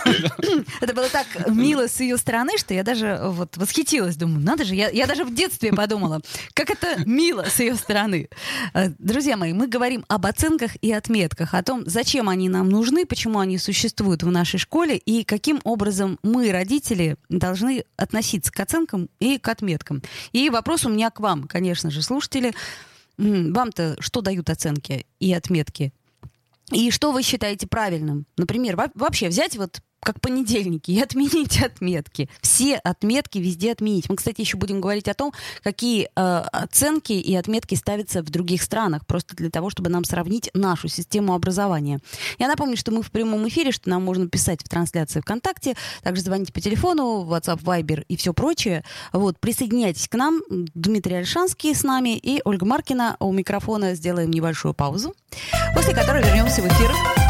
Это 0.80 0.94
было 0.94 1.08
так 1.08 1.26
мило 1.48 1.88
с 1.88 2.00
ее 2.00 2.16
стороны, 2.16 2.56
что 2.56 2.74
я 2.74 2.82
даже 2.82 3.20
вот 3.22 3.56
восхитилась. 3.56 4.16
Думаю, 4.16 4.40
надо 4.40 4.64
же, 4.64 4.69
я, 4.74 4.88
я 4.90 5.06
даже 5.06 5.24
в 5.24 5.34
детстве 5.34 5.72
подумала, 5.72 6.20
как 6.54 6.70
это 6.70 7.02
мило 7.04 7.44
с 7.44 7.60
ее 7.60 7.74
стороны. 7.74 8.28
Э, 8.74 8.90
друзья 8.98 9.36
мои, 9.36 9.52
мы 9.52 9.66
говорим 9.66 10.04
об 10.08 10.26
оценках 10.26 10.72
и 10.82 10.92
отметках, 10.92 11.54
о 11.54 11.62
том, 11.62 11.82
зачем 11.86 12.28
они 12.28 12.48
нам 12.48 12.68
нужны, 12.68 13.06
почему 13.06 13.38
они 13.38 13.58
существуют 13.58 14.22
в 14.22 14.30
нашей 14.30 14.58
школе 14.58 14.96
и 14.96 15.24
каким 15.24 15.60
образом 15.64 16.18
мы, 16.22 16.50
родители, 16.50 17.16
должны 17.28 17.84
относиться 17.96 18.52
к 18.52 18.60
оценкам 18.60 19.08
и 19.18 19.38
к 19.38 19.48
отметкам. 19.48 20.02
И 20.32 20.50
вопрос 20.50 20.84
у 20.84 20.88
меня 20.88 21.10
к 21.10 21.20
вам, 21.20 21.44
конечно 21.44 21.90
же, 21.90 22.02
слушатели. 22.02 22.52
Вам-то 23.18 23.96
что 24.00 24.20
дают 24.22 24.48
оценки 24.48 25.06
и 25.18 25.32
отметки? 25.32 25.92
И 26.72 26.90
что 26.90 27.12
вы 27.12 27.22
считаете 27.22 27.66
правильным? 27.66 28.26
Например, 28.36 28.76
вообще 28.94 29.28
взять 29.28 29.56
вот 29.56 29.80
как 30.02 30.20
понедельники, 30.20 30.90
и 30.90 31.00
отменить 31.00 31.62
отметки. 31.62 32.28
Все 32.40 32.76
отметки 32.76 33.38
везде 33.38 33.72
отменить. 33.72 34.08
Мы, 34.08 34.16
кстати, 34.16 34.40
еще 34.40 34.56
будем 34.56 34.80
говорить 34.80 35.08
о 35.08 35.14
том, 35.14 35.32
какие 35.62 36.10
э, 36.14 36.36
оценки 36.52 37.12
и 37.12 37.34
отметки 37.34 37.74
ставятся 37.74 38.22
в 38.22 38.30
других 38.30 38.62
странах, 38.62 39.06
просто 39.06 39.36
для 39.36 39.50
того, 39.50 39.70
чтобы 39.70 39.90
нам 39.90 40.04
сравнить 40.04 40.50
нашу 40.54 40.88
систему 40.88 41.34
образования. 41.34 42.00
Я 42.38 42.48
напомню, 42.48 42.76
что 42.76 42.90
мы 42.90 43.02
в 43.02 43.10
прямом 43.10 43.46
эфире, 43.48 43.72
что 43.72 43.88
нам 43.90 44.04
можно 44.04 44.28
писать 44.28 44.60
в 44.64 44.68
трансляции 44.68 45.20
ВКонтакте, 45.20 45.76
также 46.02 46.22
звоните 46.22 46.52
по 46.52 46.60
телефону, 46.60 47.26
WhatsApp, 47.28 47.62
Viber 47.62 48.04
и 48.08 48.16
все 48.16 48.32
прочее. 48.32 48.84
Вот, 49.12 49.38
присоединяйтесь 49.38 50.08
к 50.08 50.14
нам. 50.14 50.40
Дмитрий 50.74 51.16
Альшанский 51.16 51.74
с 51.74 51.82
нами 51.82 52.16
и 52.16 52.40
Ольга 52.44 52.66
Маркина 52.66 53.16
у 53.20 53.32
микрофона. 53.32 53.94
Сделаем 53.94 54.30
небольшую 54.30 54.74
паузу, 54.74 55.14
после 55.74 55.94
которой 55.94 56.22
вернемся 56.22 56.62
в 56.62 56.66
эфир. 56.66 57.29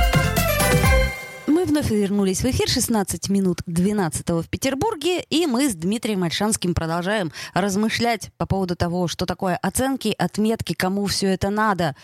вновь 1.65 1.89
вернулись 1.89 2.41
в 2.41 2.45
эфир. 2.45 2.67
16 2.69 3.29
минут 3.29 3.61
12 3.65 4.29
в 4.29 4.47
Петербурге. 4.49 5.23
И 5.29 5.45
мы 5.45 5.69
с 5.69 5.75
Дмитрием 5.75 6.23
Альшанским 6.23 6.73
продолжаем 6.73 7.31
размышлять 7.53 8.31
по 8.37 8.45
поводу 8.45 8.75
того, 8.75 9.07
что 9.07 9.25
такое 9.25 9.57
оценки, 9.57 10.15
отметки, 10.17 10.73
кому 10.73 11.05
все 11.05 11.27
это 11.27 11.49
надо. 11.49 11.95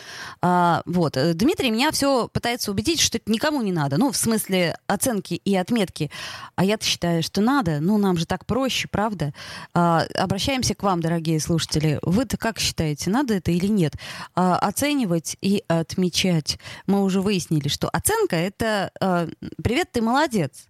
А, 0.41 0.81
вот. 0.85 1.17
Дмитрий 1.33 1.71
меня 1.71 1.91
все 1.91 2.27
пытается 2.27 2.71
убедить, 2.71 2.99
что 2.99 3.17
это 3.17 3.31
никому 3.31 3.61
не 3.61 3.71
надо. 3.71 3.97
Ну, 3.97 4.11
в 4.11 4.17
смысле 4.17 4.77
оценки 4.87 5.35
и 5.35 5.55
отметки. 5.55 6.11
А 6.55 6.63
я-то 6.63 6.85
считаю, 6.85 7.23
что 7.23 7.41
надо. 7.41 7.79
Ну, 7.79 7.97
нам 7.97 8.17
же 8.17 8.25
так 8.25 8.45
проще, 8.45 8.87
правда? 8.87 9.33
А, 9.73 10.05
обращаемся 10.15 10.75
к 10.75 10.83
вам, 10.83 11.01
дорогие 11.01 11.39
слушатели. 11.39 11.99
Вы-то 12.01 12.37
как 12.37 12.59
считаете, 12.59 13.09
надо 13.09 13.33
это 13.33 13.51
или 13.51 13.67
нет? 13.67 13.93
А, 14.35 14.57
оценивать 14.57 15.37
и 15.41 15.63
отмечать. 15.67 16.59
Мы 16.85 17.03
уже 17.03 17.21
выяснили, 17.21 17.67
что 17.67 17.89
оценка— 17.89 18.35
это 18.37 18.91
а, 18.99 19.27
привет, 19.61 19.91
ты 19.91 20.01
молодец. 20.01 20.67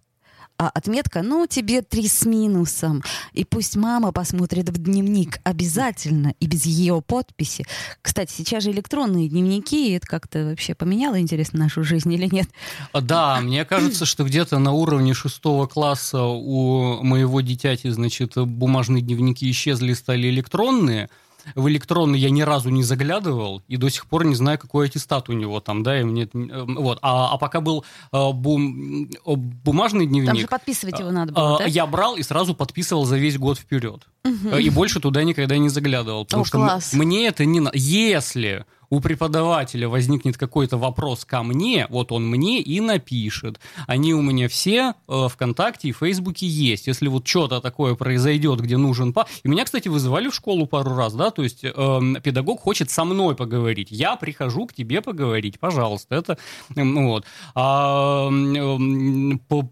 А 0.60 0.70
отметка, 0.70 1.22
ну, 1.22 1.46
тебе 1.46 1.82
три 1.82 2.08
с 2.08 2.26
минусом. 2.26 3.04
И 3.32 3.44
пусть 3.44 3.76
мама 3.76 4.10
посмотрит 4.10 4.68
в 4.70 4.78
дневник 4.78 5.38
обязательно 5.44 6.34
и 6.40 6.48
без 6.48 6.66
ее 6.66 7.00
подписи. 7.00 7.64
Кстати, 8.02 8.32
сейчас 8.32 8.64
же 8.64 8.72
электронные 8.72 9.28
дневники, 9.28 9.90
и 9.90 9.92
это 9.92 10.08
как-то 10.08 10.46
вообще 10.46 10.74
поменяло, 10.74 11.20
интересно, 11.20 11.60
нашу 11.60 11.84
жизнь 11.84 12.12
или 12.12 12.28
нет? 12.32 12.48
Да, 12.92 13.40
мне 13.40 13.64
кажется, 13.64 14.04
что 14.04 14.24
где-то 14.24 14.58
на 14.58 14.72
уровне 14.72 15.14
шестого 15.14 15.68
класса 15.68 16.24
у 16.24 17.04
моего 17.04 17.40
дитяти, 17.40 17.90
значит, 17.90 18.36
бумажные 18.36 19.00
дневники 19.00 19.48
исчезли, 19.48 19.92
стали 19.92 20.28
электронные– 20.28 21.08
в 21.54 21.68
электронный 21.68 22.18
я 22.18 22.30
ни 22.30 22.42
разу 22.42 22.70
не 22.70 22.82
заглядывал 22.82 23.62
и 23.68 23.76
до 23.76 23.88
сих 23.88 24.06
пор 24.06 24.24
не 24.24 24.34
знаю, 24.34 24.58
какой 24.58 24.86
аттестат 24.86 25.28
у 25.28 25.32
него 25.32 25.60
там, 25.60 25.82
да, 25.82 26.00
и 26.00 26.04
мне 26.04 26.24
э, 26.24 26.64
вот. 26.66 26.98
А, 27.02 27.32
а 27.32 27.38
пока 27.38 27.60
был 27.60 27.84
э, 28.12 28.32
бум, 28.32 29.08
бумажный 29.24 30.06
дневник. 30.06 30.30
Там 30.30 30.38
же 30.38 30.46
подписывать 30.46 30.98
его 30.98 31.10
надо 31.10 31.32
было, 31.32 31.56
э, 31.56 31.58
да? 31.58 31.64
Я 31.66 31.86
брал 31.86 32.16
и 32.16 32.22
сразу 32.22 32.54
подписывал 32.54 33.04
за 33.04 33.16
весь 33.16 33.38
год 33.38 33.58
вперед. 33.58 34.06
Угу. 34.24 34.56
И 34.56 34.70
больше 34.70 35.00
туда 35.00 35.24
никогда 35.24 35.56
не 35.58 35.68
заглядывал, 35.68 36.24
потому 36.24 36.42
О, 36.42 36.46
что 36.46 36.58
класс. 36.58 36.92
мне 36.92 37.26
это 37.26 37.44
не 37.44 37.60
надо. 37.60 37.76
Если 37.76 38.64
у 38.90 39.00
преподавателя 39.00 39.88
возникнет 39.88 40.36
какой-то 40.36 40.76
вопрос 40.76 41.24
ко 41.24 41.42
мне, 41.42 41.86
вот 41.90 42.12
он 42.12 42.26
мне 42.28 42.60
и 42.60 42.80
напишет. 42.80 43.60
Они 43.86 44.14
у 44.14 44.22
меня 44.22 44.48
все 44.48 44.94
э, 45.08 45.28
ВКонтакте 45.30 45.88
и 45.88 45.92
Фейсбуке 45.92 46.46
есть. 46.46 46.86
Если 46.86 47.08
вот 47.08 47.26
что-то 47.26 47.60
такое 47.60 47.94
произойдет, 47.94 48.60
где 48.60 48.76
нужен 48.76 49.12
па... 49.12 49.26
И 49.42 49.48
меня, 49.48 49.64
кстати, 49.64 49.88
вызывали 49.88 50.28
в 50.28 50.34
школу 50.34 50.66
пару 50.66 50.94
раз, 50.94 51.14
да, 51.14 51.30
то 51.30 51.42
есть 51.42 51.64
э, 51.64 52.00
педагог 52.22 52.60
хочет 52.60 52.90
со 52.90 53.04
мной 53.04 53.34
поговорить. 53.34 53.88
Я 53.90 54.16
прихожу 54.16 54.66
к 54.66 54.72
тебе 54.72 55.02
поговорить, 55.02 55.58
пожалуйста. 55.58 56.14
Это, 56.14 56.38
э, 56.74 56.82
вот. 56.82 57.24
А, 57.54 58.28
э, 58.30 59.38
по 59.48 59.70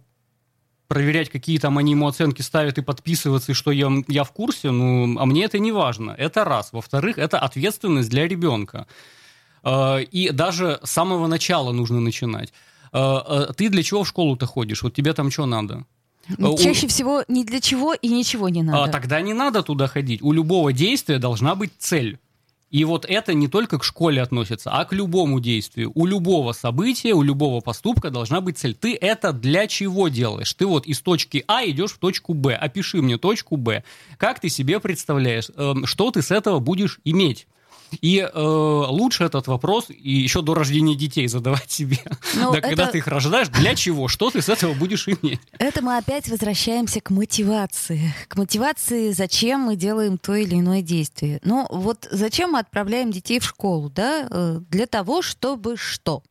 проверять, 0.88 1.31
какие 1.31 1.59
там 1.59 1.78
они 1.78 1.93
ему 1.93 2.07
оценки 2.07 2.43
ставят 2.43 2.78
и 2.78 2.83
подписываться, 2.83 3.52
и 3.52 3.55
что 3.55 3.71
я, 3.71 3.90
я 4.09 4.25
в 4.25 4.33
курсе, 4.33 4.71
ну, 4.71 5.19
а 5.19 5.26
мне 5.26 5.45
это 5.45 5.59
не 5.59 5.73
важно. 5.73 6.12
Это 6.19 6.45
раз. 6.45 6.73
Во-вторых, 6.73 7.19
это 7.19 7.38
ответственность 7.38 8.11
для 8.11 8.26
ребенка. 8.28 8.87
Э, 9.64 10.02
и 10.02 10.31
даже 10.31 10.81
с 10.83 10.90
самого 10.90 11.26
начала 11.26 11.73
нужно 11.73 12.00
начинать. 12.00 12.52
Э, 12.93 13.19
э, 13.26 13.52
ты 13.57 13.69
для 13.69 13.83
чего 13.83 14.05
в 14.05 14.09
школу-то 14.09 14.47
ходишь? 14.47 14.83
Вот 14.83 14.95
тебе 14.95 15.12
там 15.12 15.31
что 15.31 15.47
надо? 15.47 15.85
Чаще 16.59 16.87
У... 16.87 16.88
всего 16.88 17.25
ни 17.28 17.45
для 17.45 17.61
чего 17.61 17.95
и 17.95 18.09
ничего 18.09 18.49
не 18.49 18.62
надо. 18.62 18.85
А, 18.85 18.88
тогда 18.88 19.21
не 19.21 19.33
надо 19.33 19.62
туда 19.62 19.87
ходить. 19.87 20.23
У 20.23 20.33
любого 20.33 20.73
действия 20.73 21.19
должна 21.19 21.55
быть 21.55 21.73
цель. 21.78 22.19
И 22.70 22.85
вот 22.85 23.04
это 23.08 23.32
не 23.32 23.46
только 23.46 23.78
к 23.78 23.85
школе 23.85 24.20
относится, 24.20 24.70
а 24.70 24.85
к 24.85 24.92
любому 24.92 25.38
действию. 25.38 25.92
У 25.94 26.04
любого 26.04 26.52
события, 26.52 27.14
у 27.14 27.23
любого 27.23 27.61
поступка 27.61 28.11
должна 28.11 28.40
быть 28.40 28.58
цель. 28.58 28.75
Ты 28.75 28.96
это 28.96 29.32
для 29.32 29.68
чего 29.68 30.08
делаешь? 30.08 30.52
Ты 30.54 30.66
вот 30.66 30.87
из 30.87 31.00
точки 31.00 31.44
А 31.46 31.64
идешь 31.64 31.92
в 31.92 31.99
точку 31.99 32.35
Б. 32.35 32.54
Опиши 32.54 33.00
мне 33.02 33.18
точку 33.18 33.56
Б. 33.56 33.85
Как 34.18 34.40
ты 34.40 34.49
себе 34.49 34.80
представляешь, 34.80 35.49
эм, 35.56 35.87
что 35.87 36.11
ты 36.11 36.23
с 36.23 36.32
этого 36.32 36.58
будешь 36.58 36.99
иметь? 37.04 37.46
И 38.00 38.19
э, 38.19 38.38
лучше 38.38 39.25
этот 39.25 39.47
вопрос 39.47 39.87
и 39.88 40.11
еще 40.11 40.43
до 40.43 40.55
рождения 40.55 40.95
детей 40.95 41.28
задавать 41.28 41.71
себе. 41.71 41.99
Ну, 42.35 42.52
да, 42.52 42.59
это... 42.59 42.69
Когда 42.69 42.87
ты 42.87 42.99
их 42.99 43.07
рождаешь, 43.07 43.49
для 43.49 43.75
чего? 43.75 44.09
Что 44.09 44.31
ты 44.31 44.43
с 44.43 44.49
этого 44.49 44.75
будешь 44.75 45.09
иметь? 45.09 45.40
Это 45.59 45.83
мы 45.83 45.97
опять 45.97 46.28
возвращаемся 46.28 47.00
к 47.00 47.11
мотивации. 47.11 48.14
К 48.28 48.37
мотивации, 48.37 49.12
зачем 49.12 49.61
мы 49.61 49.76
делаем 49.76 50.19
то 50.19 50.35
или 50.35 50.57
иное 50.57 50.83
действие. 50.83 51.40
Ну 51.45 51.66
вот 51.71 52.09
зачем 52.11 52.52
мы 52.52 52.59
отправляем 52.59 53.11
детей 53.11 53.38
в 53.38 53.45
школу? 53.45 53.90
Да? 53.90 54.26
Э, 54.31 54.61
для 54.69 54.87
того, 54.87 55.23
чтобы 55.23 55.76
что? 55.76 56.23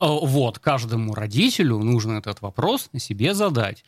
Э, 0.00 0.06
вот, 0.06 0.58
каждому 0.58 1.14
родителю 1.14 1.78
нужно 1.78 2.18
этот 2.18 2.42
вопрос 2.42 2.88
себе 2.98 3.34
задать. 3.34 3.84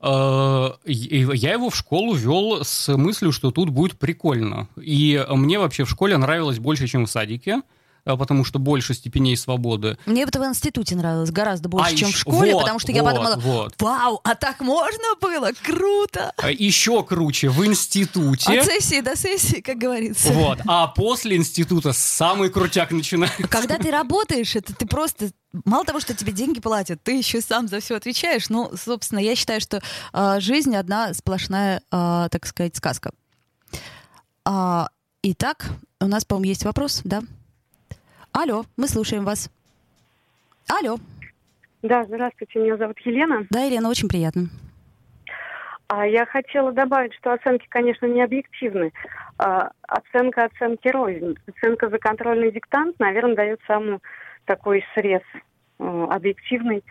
Э, 0.00 0.70
я 0.84 1.52
его 1.52 1.70
в 1.70 1.76
школу 1.76 2.14
вел 2.14 2.64
с 2.64 2.94
мыслью, 2.96 3.32
что 3.32 3.50
тут 3.50 3.70
будет 3.70 3.98
прикольно. 3.98 4.68
И 4.76 5.24
мне 5.30 5.58
вообще 5.58 5.84
в 5.84 5.90
школе 5.90 6.16
нравилось 6.16 6.58
больше, 6.58 6.86
чем 6.86 7.06
в 7.06 7.10
садике. 7.10 7.62
А, 8.04 8.16
потому 8.16 8.44
что 8.44 8.58
больше 8.58 8.94
степеней 8.94 9.36
свободы. 9.36 9.98
Мне 10.06 10.22
это 10.22 10.38
в 10.40 10.44
институте 10.44 10.94
нравилось 10.96 11.30
гораздо 11.30 11.68
больше, 11.68 11.92
А 11.94 11.96
чем 11.96 12.08
ещё- 12.08 12.16
в 12.16 12.20
школе, 12.20 12.52
вот, 12.52 12.60
потому 12.62 12.78
что 12.78 12.92
я 12.92 13.02
вот, 13.02 13.10
подумала, 13.12 13.36
вот. 13.36 13.74
вау, 13.80 14.20
а 14.24 14.34
так 14.34 14.60
можно 14.60 15.04
было? 15.20 15.50
Круто! 15.62 16.32
А 16.36 16.50
Еще 16.50 17.02
круче, 17.02 17.48
в 17.48 17.64
институте. 17.66 18.60
От 18.60 18.66
сессии 18.66 19.00
до 19.00 19.16
сессии, 19.16 19.60
как 19.60 19.78
говорится. 19.78 20.32
Вот, 20.32 20.60
а 20.66 20.86
после 20.88 21.36
института 21.36 21.92
самый 21.92 22.50
крутяк 22.50 22.90
начинается. 22.90 23.48
Когда 23.48 23.78
ты 23.78 23.90
работаешь, 23.90 24.54
это 24.56 24.74
ты 24.74 24.86
просто... 24.86 25.30
Мало 25.64 25.84
того, 25.84 26.00
что 26.00 26.14
тебе 26.14 26.32
деньги 26.32 26.60
платят, 26.60 27.02
ты 27.02 27.16
еще 27.16 27.40
сам 27.40 27.68
за 27.68 27.78
все 27.80 27.94
отвечаешь. 27.94 28.48
Ну, 28.48 28.72
собственно, 28.76 29.20
я 29.20 29.36
считаю, 29.36 29.60
что 29.60 29.80
а, 30.12 30.40
жизнь 30.40 30.74
одна 30.74 31.14
сплошная, 31.14 31.80
а, 31.92 32.28
так 32.28 32.44
сказать, 32.46 32.74
сказка. 32.76 33.12
А, 34.44 34.88
итак, 35.22 35.66
у 36.00 36.06
нас, 36.06 36.24
по-моему, 36.24 36.48
есть 36.48 36.64
вопрос, 36.64 37.02
да? 37.04 37.22
Алло, 38.36 38.64
мы 38.76 38.88
слушаем 38.88 39.24
вас. 39.24 39.48
Алло. 40.68 40.96
Да, 41.82 42.02
здравствуйте, 42.02 42.58
меня 42.58 42.76
зовут 42.76 42.98
Елена. 43.04 43.46
Да, 43.48 43.62
Елена, 43.62 43.88
очень 43.88 44.08
приятно. 44.08 44.48
А 45.86 46.04
я 46.04 46.26
хотела 46.26 46.72
добавить, 46.72 47.14
что 47.14 47.32
оценки, 47.32 47.66
конечно, 47.68 48.06
не 48.06 48.20
объективны. 48.22 48.92
А, 49.38 49.70
оценка 49.86 50.46
оценки 50.46 50.88
рознь. 50.88 51.36
Оценка 51.46 51.88
за 51.88 51.98
контрольный 51.98 52.50
диктант, 52.50 52.98
наверное, 52.98 53.36
дает 53.36 53.60
самый 53.68 54.00
такой 54.46 54.84
срез 54.94 55.22
э, 55.78 56.06
объективный. 56.10 56.82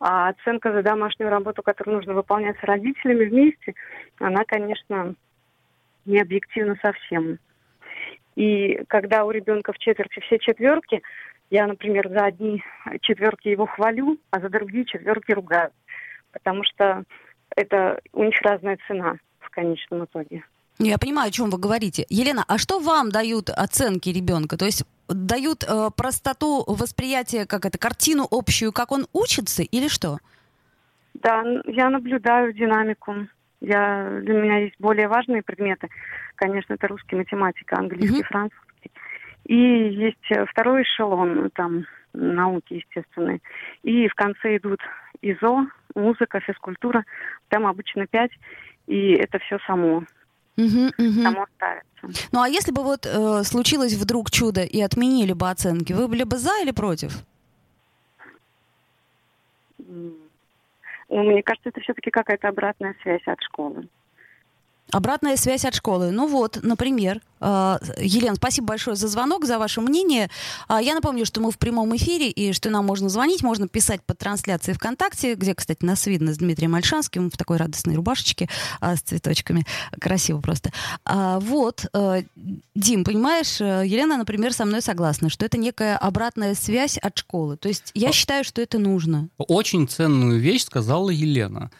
А 0.00 0.30
оценка 0.30 0.72
за 0.72 0.82
домашнюю 0.82 1.30
работу, 1.30 1.62
которую 1.62 1.96
нужно 1.96 2.14
выполнять 2.14 2.58
с 2.60 2.64
родителями 2.64 3.26
вместе, 3.26 3.74
она, 4.20 4.44
конечно, 4.46 5.14
не 6.06 6.18
объективна 6.18 6.78
совсем. 6.80 7.38
И 8.38 8.84
когда 8.86 9.24
у 9.24 9.32
ребенка 9.32 9.72
в 9.72 9.78
четверти 9.78 10.20
все 10.20 10.38
четверки, 10.38 11.02
я, 11.50 11.66
например, 11.66 12.08
за 12.08 12.26
одни 12.26 12.62
четверки 13.00 13.48
его 13.48 13.66
хвалю, 13.66 14.16
а 14.30 14.38
за 14.38 14.48
другие 14.48 14.84
четверки 14.84 15.32
ругаю. 15.32 15.70
Потому 16.30 16.62
что 16.62 17.02
это 17.56 17.98
у 18.12 18.22
них 18.22 18.40
разная 18.42 18.78
цена 18.86 19.16
в 19.40 19.50
конечном 19.50 20.04
итоге. 20.04 20.44
Я 20.78 20.98
понимаю, 20.98 21.30
о 21.30 21.32
чем 21.32 21.50
вы 21.50 21.58
говорите. 21.58 22.06
Елена, 22.10 22.44
а 22.46 22.58
что 22.58 22.78
вам 22.78 23.10
дают 23.10 23.50
оценки 23.50 24.10
ребенка? 24.10 24.56
То 24.56 24.66
есть 24.66 24.84
дают 25.08 25.64
э, 25.64 25.88
простоту 25.96 26.62
восприятия, 26.64 27.44
как 27.44 27.66
это, 27.66 27.76
картину 27.76 28.24
общую, 28.30 28.72
как 28.72 28.92
он 28.92 29.08
учится, 29.12 29.64
или 29.64 29.88
что? 29.88 30.18
Да, 31.14 31.42
я 31.66 31.90
наблюдаю 31.90 32.52
динамику. 32.52 33.26
Я, 33.60 34.20
для 34.22 34.34
меня 34.34 34.58
есть 34.58 34.76
более 34.78 35.08
важные 35.08 35.42
предметы. 35.42 35.88
Конечно, 36.36 36.74
это 36.74 36.86
русский, 36.88 37.16
математика, 37.16 37.76
английский, 37.76 38.18
Мгм. 38.18 38.24
французский. 38.24 38.90
И 39.46 39.56
есть 39.56 40.30
э, 40.30 40.44
второй 40.46 40.82
эшелон, 40.82 41.34
ну, 41.34 41.50
там 41.50 41.86
науки 42.12 42.74
естественные. 42.74 43.40
И 43.82 44.08
в 44.08 44.14
конце 44.14 44.56
идут 44.56 44.80
ИЗО, 45.22 45.66
музыка, 45.94 46.40
физкультура. 46.40 47.04
Там 47.48 47.66
обычно 47.66 48.06
пять, 48.06 48.32
и 48.86 49.12
это 49.12 49.38
все 49.40 49.58
само, 49.66 50.04
Мгм, 50.56 50.92
мгм. 50.98 51.22
само 51.22 51.46
ставится. 51.56 52.28
Ну 52.32 52.40
а 52.40 52.48
если 52.48 52.72
бы 52.72 52.82
вот 52.82 53.06
э, 53.06 53.42
случилось 53.44 53.94
вдруг 53.94 54.30
чудо 54.30 54.62
и 54.62 54.80
отменили 54.80 55.32
бы 55.32 55.50
оценки, 55.50 55.92
вы 55.92 56.08
были 56.08 56.24
бы 56.24 56.36
за 56.36 56.60
или 56.62 56.70
против? 56.70 57.12
Мне 61.08 61.42
кажется, 61.42 61.70
это 61.70 61.80
все-таки 61.80 62.10
какая-то 62.10 62.48
обратная 62.48 62.94
связь 63.02 63.26
от 63.26 63.42
школы. 63.42 63.88
Обратная 64.90 65.36
связь 65.36 65.64
от 65.64 65.74
школы. 65.74 66.10
Ну 66.10 66.26
вот, 66.26 66.58
например. 66.62 67.20
Э, 67.40 67.78
Елена, 68.00 68.36
спасибо 68.36 68.68
большое 68.68 68.96
за 68.96 69.06
звонок, 69.08 69.44
за 69.44 69.58
ваше 69.58 69.80
мнение. 69.80 70.30
А, 70.66 70.80
Я 70.80 70.94
напомню, 70.94 71.26
что 71.26 71.40
мы 71.40 71.50
в 71.50 71.58
прямом 71.58 71.94
эфире, 71.96 72.30
и 72.30 72.52
что 72.52 72.70
нам 72.70 72.86
можно 72.86 73.08
звонить, 73.08 73.42
можно 73.42 73.68
писать 73.68 74.02
под 74.02 74.18
трансляцией 74.18 74.74
ВКонтакте, 74.76 75.34
где, 75.34 75.54
кстати, 75.54 75.84
нас 75.84 76.06
видно 76.06 76.32
с 76.32 76.38
Дмитрием 76.38 76.74
Альшанским 76.74 77.30
в 77.30 77.36
такой 77.36 77.58
радостной 77.58 77.96
рубашечке 77.96 78.48
а, 78.80 78.96
с 78.96 79.00
цветочками. 79.00 79.66
Красиво 80.00 80.40
просто. 80.40 80.72
А, 81.04 81.38
Вот, 81.40 81.86
э, 81.92 82.22
Дим, 82.74 83.04
понимаешь, 83.04 83.60
э, 83.60 83.82
Елена, 83.86 84.16
например, 84.16 84.52
со 84.52 84.64
мной 84.64 84.82
согласна, 84.82 85.28
что 85.28 85.44
это 85.44 85.58
некая 85.58 85.96
обратная 85.96 86.54
связь 86.54 86.96
от 86.98 87.18
школы. 87.18 87.56
То 87.56 87.68
есть 87.68 87.90
я 87.94 88.10
считаю, 88.12 88.42
что 88.44 88.60
это 88.62 88.78
нужно. 88.78 89.28
Очень 89.36 89.86
ценную 89.88 90.40
вещь 90.40 90.64
сказала 90.64 91.10
Елена. 91.10 91.70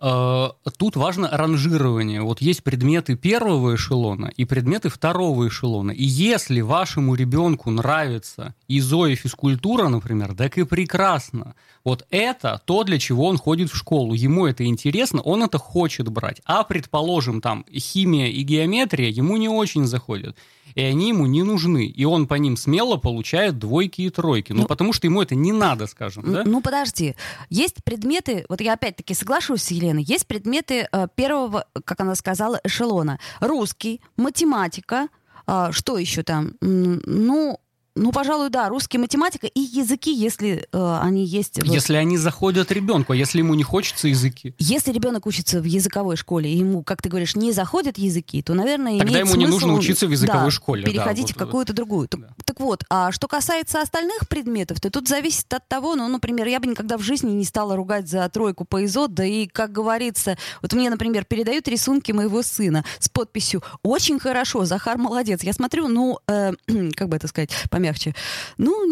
Э, 0.00 0.48
Тут 0.76 0.96
важно 0.96 1.28
ранжирование. 1.30 2.20
Вот 2.22 2.40
есть 2.40 2.62
предметы 2.62 3.16
первого 3.16 3.76
эшелона 3.76 4.26
и 4.26 4.44
предметы 4.44 4.88
второго 4.88 5.48
эшелона. 5.48 5.90
И 5.90 6.04
если 6.04 6.60
вашему 6.60 7.14
ребенку 7.14 7.70
нравится 7.70 8.54
ИЗО 8.68 9.06
и 9.06 9.14
физкультура, 9.14 9.88
например, 9.88 10.34
так 10.34 10.58
и 10.58 10.64
прекрасно. 10.64 11.54
Вот 11.86 12.04
это 12.10 12.60
то, 12.64 12.82
для 12.82 12.98
чего 12.98 13.26
он 13.28 13.38
ходит 13.38 13.70
в 13.70 13.76
школу. 13.76 14.12
Ему 14.12 14.44
это 14.44 14.64
интересно, 14.64 15.22
он 15.22 15.44
это 15.44 15.56
хочет 15.58 16.08
брать. 16.08 16.42
А, 16.44 16.64
предположим, 16.64 17.40
там 17.40 17.64
химия 17.72 18.26
и 18.26 18.42
геометрия 18.42 19.08
ему 19.08 19.36
не 19.36 19.48
очень 19.48 19.86
заходят. 19.86 20.36
И 20.74 20.82
они 20.82 21.10
ему 21.10 21.26
не 21.26 21.44
нужны. 21.44 21.86
И 21.86 22.04
он 22.04 22.26
по 22.26 22.34
ним 22.34 22.56
смело 22.56 22.96
получает 22.96 23.60
двойки 23.60 24.02
и 24.02 24.10
тройки. 24.10 24.50
Ну, 24.50 24.62
Ну, 24.62 24.66
потому 24.66 24.92
что 24.92 25.06
ему 25.06 25.22
это 25.22 25.36
не 25.36 25.52
надо, 25.52 25.86
скажем, 25.86 26.24
да? 26.32 26.42
Ну, 26.44 26.60
подожди. 26.60 27.14
Есть 27.50 27.84
предметы, 27.84 28.44
вот 28.48 28.60
я 28.60 28.72
опять-таки 28.72 29.14
соглашусь 29.14 29.62
с 29.62 29.70
Еленой, 29.70 30.02
есть 30.02 30.26
предметы 30.26 30.88
э, 30.90 31.06
первого, 31.14 31.66
как 31.84 32.00
она 32.00 32.16
сказала, 32.16 32.60
эшелона. 32.64 33.20
Русский, 33.38 34.00
математика, 34.16 35.06
а, 35.46 35.70
что 35.70 35.98
еще 35.98 36.24
там? 36.24 36.54
Ну, 36.60 37.60
ну, 37.96 38.12
пожалуй, 38.12 38.50
да, 38.50 38.68
русский, 38.68 38.98
математика 38.98 39.46
и 39.46 39.60
языки, 39.60 40.12
если 40.12 40.68
э, 40.70 40.98
они 41.02 41.24
есть. 41.24 41.56
вот. 41.56 41.66
Если 41.66 41.94
они 41.94 42.18
заходят 42.18 42.70
ребенку, 42.70 43.14
а 43.14 43.16
если 43.16 43.38
ему 43.38 43.54
не 43.54 43.62
хочется 43.62 44.08
языки? 44.08 44.54
Если 44.58 44.92
ребенок 44.92 45.26
учится 45.26 45.60
в 45.60 45.64
языковой 45.64 46.16
школе, 46.16 46.52
и 46.52 46.58
ему, 46.58 46.82
как 46.82 47.00
ты 47.00 47.08
говоришь, 47.08 47.36
не 47.36 47.52
заходят 47.52 47.96
языки, 47.96 48.42
то, 48.42 48.52
наверное, 48.52 48.98
Тогда 48.98 49.20
ему 49.20 49.34
не 49.36 49.46
смысл, 49.46 49.66
нужно 49.66 49.72
учиться 49.74 50.06
в 50.06 50.10
языковой 50.10 50.44
да, 50.44 50.50
школе, 50.50 50.84
да, 50.84 50.90
Переходить 50.90 51.28
вот, 51.28 51.36
в 51.36 51.38
какую-то 51.38 51.72
другую. 51.72 52.08
Так, 52.08 52.20
да. 52.20 52.28
так 52.44 52.60
вот, 52.60 52.84
а 52.90 53.12
что 53.12 53.28
касается 53.28 53.80
остальных 53.80 54.28
предметов, 54.28 54.78
то 54.78 54.90
тут 54.90 55.08
зависит 55.08 55.52
от 55.54 55.66
того, 55.66 55.94
ну, 55.94 56.06
например, 56.06 56.46
я 56.48 56.60
бы 56.60 56.66
никогда 56.66 56.98
в 56.98 57.02
жизни 57.02 57.30
не 57.30 57.44
стала 57.44 57.76
ругать 57.76 58.08
за 58.08 58.28
тройку 58.28 58.66
по 58.66 58.84
ИЗО, 58.84 59.08
да 59.08 59.24
и, 59.24 59.46
как 59.46 59.72
говорится, 59.72 60.36
вот 60.60 60.74
мне, 60.74 60.90
например, 60.90 61.24
передают 61.24 61.66
рисунки 61.66 62.12
моего 62.12 62.42
сына 62.42 62.84
с 62.98 63.08
подписью 63.08 63.62
«Очень 63.82 64.18
хорошо, 64.18 64.66
Захар 64.66 64.98
молодец». 64.98 65.42
Я 65.42 65.54
смотрю, 65.54 65.88
ну, 65.88 66.18
э, 66.28 66.52
как 66.94 67.08
бы 67.08 67.16
это 67.16 67.26
сказать 67.28 67.50
помягче, 67.86 68.14
ну, 68.58 68.84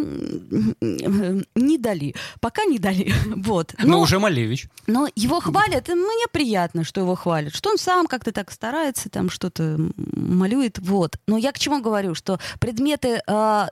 не 1.54 1.78
дали. 1.78 2.14
Пока 2.40 2.64
не 2.64 2.78
дали. 2.78 3.12
Вот. 3.44 3.74
Но 3.82 4.00
уже 4.00 4.18
Малевич. 4.18 4.68
Но 4.86 5.08
его 5.16 5.40
хвалят, 5.40 5.88
и 5.88 5.94
мне 5.94 6.26
приятно, 6.32 6.84
что 6.84 7.00
его 7.00 7.14
хвалят, 7.14 7.54
что 7.54 7.70
он 7.70 7.78
сам 7.78 8.06
как-то 8.06 8.32
так 8.32 8.50
старается, 8.50 9.10
там 9.10 9.28
что-то 9.28 9.76
малюет, 9.96 10.78
вот. 10.78 11.16
Но 11.26 11.36
я 11.36 11.52
к 11.52 11.58
чему 11.58 11.82
говорю, 11.82 12.14
что 12.14 12.38
предметы 12.60 13.20
а, 13.26 13.68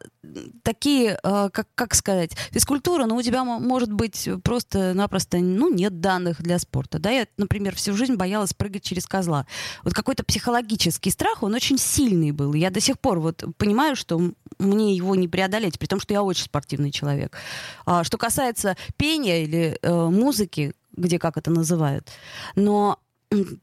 такие, 0.62 1.18
а, 1.22 1.50
как, 1.50 1.68
как 1.74 1.94
сказать, 1.94 2.36
физкультура, 2.50 3.06
ну, 3.06 3.16
у 3.16 3.22
тебя 3.22 3.44
мо- 3.44 3.58
может 3.58 3.92
быть 3.92 4.28
просто-напросто, 4.44 5.38
ну, 5.38 5.72
нет 5.72 6.00
данных 6.00 6.42
для 6.42 6.58
спорта, 6.58 6.98
да, 6.98 7.10
я, 7.10 7.26
например, 7.36 7.74
всю 7.74 7.94
жизнь 7.94 8.14
боялась 8.14 8.54
прыгать 8.54 8.84
через 8.84 9.06
козла. 9.06 9.46
Вот 9.82 9.94
какой-то 9.94 10.24
психологический 10.24 11.10
страх, 11.10 11.42
он 11.42 11.54
очень 11.54 11.78
сильный 11.78 12.30
был, 12.30 12.54
я 12.54 12.70
до 12.70 12.80
сих 12.80 12.98
пор 13.00 13.18
вот 13.18 13.44
понимаю, 13.56 13.96
что 13.96 14.32
мне 14.58 14.94
его 14.94 15.14
не 15.14 15.28
преодолеть, 15.28 15.78
при 15.78 15.86
том, 15.86 16.00
что 16.00 16.14
я 16.14 16.22
очень 16.22 16.44
спортивный 16.44 16.92
человек. 16.92 17.36
А, 17.84 18.04
что 18.04 18.16
касается 18.16 18.76
пения 18.96 19.42
или 19.42 19.78
э, 19.82 19.92
музыки, 19.92 20.74
где 20.96 21.18
как 21.18 21.36
это 21.36 21.50
называют, 21.50 22.08
но, 22.54 22.98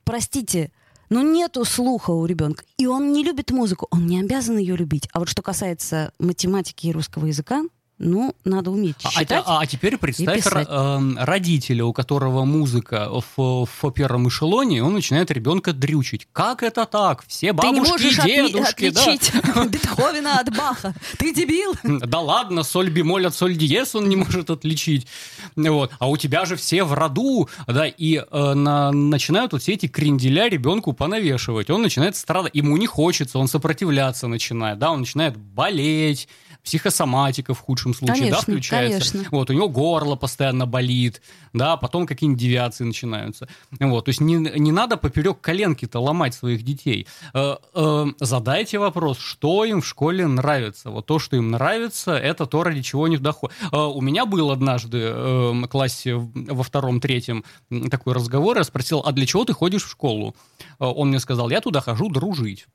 простите, 0.03 0.71
ну 1.09 1.21
нету 1.21 1.65
слуха 1.65 2.11
у 2.11 2.25
ребенка, 2.25 2.63
и 2.77 2.85
он 2.85 3.11
не 3.11 3.23
любит 3.23 3.51
музыку, 3.51 3.87
он 3.91 4.05
не 4.05 4.19
обязан 4.19 4.57
ее 4.57 4.75
любить. 4.75 5.07
А 5.13 5.19
вот 5.19 5.29
что 5.29 5.41
касается 5.41 6.13
математики 6.19 6.87
и 6.87 6.91
русского 6.91 7.25
языка, 7.25 7.63
ну, 7.99 8.33
надо 8.45 8.71
уметь 8.71 8.95
А, 9.03 9.09
считать. 9.11 9.43
а- 9.45 9.59
а 9.59 9.65
теперь 9.67 9.97
представь 9.97 10.45
ро- 10.47 10.65
эм, 10.97 11.17
родителя, 11.19 11.85
у 11.85 11.93
которого 11.93 12.45
музыка 12.45 13.09
в, 13.35 13.65
в 13.65 13.91
первом 13.91 14.29
эшелоне, 14.29 14.77
и 14.77 14.79
он 14.81 14.93
начинает 14.93 15.29
ребенка 15.31 15.73
дрючить. 15.73 16.27
Как 16.31 16.63
это 16.63 16.85
так? 16.85 17.23
Все 17.27 17.51
бабушки 17.53 18.03
и 18.03 18.09
отли- 18.11 18.25
дедушки, 18.51 18.89
да. 18.89 19.01
отличить 19.03 19.31
Бетховена 19.69 20.39
от 20.39 20.55
Баха. 20.55 20.93
Ты 21.17 21.33
дебил? 21.33 21.73
Да 21.83 22.19
ладно, 22.19 22.63
соль 22.63 22.89
бемоль 22.89 23.27
от 23.27 23.35
соль 23.35 23.55
диез 23.55 23.93
он 23.95 24.07
не 24.09 24.15
может 24.15 24.49
отличить. 24.49 25.05
Вот. 25.55 25.91
А 25.99 26.09
у 26.09 26.17
тебя 26.17 26.45
же 26.45 26.55
все 26.55 26.83
в 26.83 26.93
роду, 26.93 27.49
да, 27.67 27.85
и 27.85 28.15
э, 28.31 28.53
на- 28.53 28.91
начинают 28.91 29.51
вот 29.53 29.61
все 29.61 29.73
эти 29.73 29.87
кренделя 29.87 30.47
ребенку 30.47 30.93
понавешивать. 30.93 31.69
Он 31.69 31.81
начинает 31.81 32.15
страдать, 32.15 32.55
ему 32.55 32.77
не 32.77 32.87
хочется, 32.87 33.39
он 33.39 33.47
сопротивляться 33.47 34.27
начинает, 34.27 34.79
да, 34.79 34.91
он 34.91 35.01
начинает 35.01 35.35
болеть, 35.37 36.27
психосоматика 36.63 37.53
в 37.53 37.59
худшем 37.59 37.93
случае, 37.93 38.15
Конечно, 38.15 38.37
да, 38.37 38.41
включается. 38.41 39.11
конечно. 39.11 39.29
Вот, 39.31 39.49
у 39.49 39.53
него 39.53 39.69
горло 39.69 40.15
постоянно 40.15 40.65
болит, 40.65 41.21
да, 41.53 41.77
потом 41.77 42.05
какие-нибудь 42.05 42.41
девиации 42.41 42.83
начинаются. 42.83 43.47
Вот, 43.79 44.05
то 44.05 44.09
есть 44.09 44.21
не, 44.21 44.35
не 44.35 44.71
надо 44.71 44.97
поперек 44.97 45.41
коленки-то 45.41 45.99
ломать 45.99 46.33
своих 46.33 46.63
детей. 46.63 47.07
Э, 47.33 47.55
э, 47.73 48.05
задайте 48.19 48.79
вопрос, 48.79 49.19
что 49.19 49.65
им 49.65 49.81
в 49.81 49.87
школе 49.87 50.27
нравится. 50.27 50.89
Вот 50.89 51.05
то, 51.05 51.19
что 51.19 51.37
им 51.37 51.51
нравится, 51.51 52.11
это 52.11 52.45
то, 52.45 52.63
ради 52.63 52.81
чего 52.81 53.05
они 53.05 53.17
туда 53.17 53.31
ходят. 53.31 53.55
Э, 53.71 53.77
у 53.77 54.01
меня 54.01 54.25
был 54.25 54.51
однажды 54.51 54.99
э, 54.99 55.51
в 55.51 55.67
классе 55.67 56.15
во 56.15 56.63
втором-третьем 56.63 57.43
такой 57.89 58.13
разговор, 58.13 58.57
я 58.57 58.63
спросил, 58.63 59.01
а 59.05 59.11
для 59.11 59.25
чего 59.25 59.45
ты 59.45 59.53
ходишь 59.53 59.83
в 59.83 59.89
школу? 59.89 60.35
Э, 60.79 60.85
он 60.85 61.09
мне 61.09 61.19
сказал, 61.19 61.49
я 61.49 61.61
туда 61.61 61.81
хожу 61.81 62.09
дружить. 62.09 62.67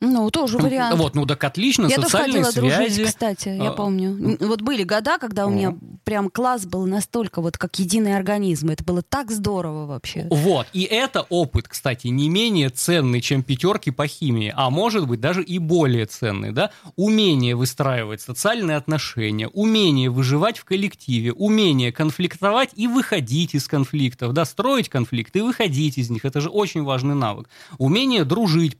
Ну, 0.00 0.30
тоже 0.30 0.58
вариант. 0.58 0.96
Вот, 0.96 1.16
ну 1.16 1.26
так 1.26 1.42
отлично, 1.42 1.86
Я 1.86 1.96
тоже 1.96 2.08
социальные 2.08 2.44
ходила 2.44 2.52
дружить, 2.70 2.94
связи. 2.94 3.04
кстати, 3.04 3.48
я 3.48 3.70
А, 3.70 3.72
помню. 3.72 4.36
Вот 4.40 4.62
были 4.62 4.84
года, 4.84 5.18
когда 5.18 5.46
у 5.46 5.50
меня 5.50 5.76
прям 6.04 6.30
класс 6.30 6.66
был 6.66 6.86
настолько 6.86 7.42
вот 7.42 7.58
как 7.58 7.78
единый 7.80 8.16
организм. 8.16 8.70
Это 8.70 8.84
было 8.84 9.02
так 9.02 9.32
здорово 9.32 9.86
вообще. 9.86 10.28
Вот, 10.30 10.68
и 10.72 10.82
это 10.84 11.26
опыт, 11.30 11.66
кстати, 11.66 12.06
не 12.08 12.28
менее 12.28 12.70
ценный, 12.70 13.20
чем 13.20 13.42
пятерки 13.42 13.90
по 13.90 14.06
химии, 14.06 14.52
а 14.56 14.70
может 14.70 15.08
быть 15.08 15.20
даже 15.20 15.42
и 15.42 15.58
более 15.58 16.06
ценный, 16.06 16.52
да? 16.52 16.70
Умение 16.94 17.56
выстраивать 17.56 18.20
социальные 18.20 18.76
отношения, 18.76 19.48
умение 19.48 20.10
выживать 20.10 20.58
в 20.58 20.64
коллективе, 20.64 21.32
умение 21.32 21.90
конфликтовать 21.90 22.70
и 22.76 22.86
выходить 22.86 23.54
из 23.56 23.66
конфликтов, 23.66 24.32
да, 24.32 24.44
строить 24.44 24.88
конфликты 24.88 25.40
и 25.40 25.42
выходить 25.42 25.98
из 25.98 26.08
них, 26.08 26.24
это 26.24 26.40
же 26.40 26.50
очень 26.50 26.84
важный 26.84 27.16
навык. 27.16 27.48
Умение 27.78 28.24
дружить, 28.24 28.76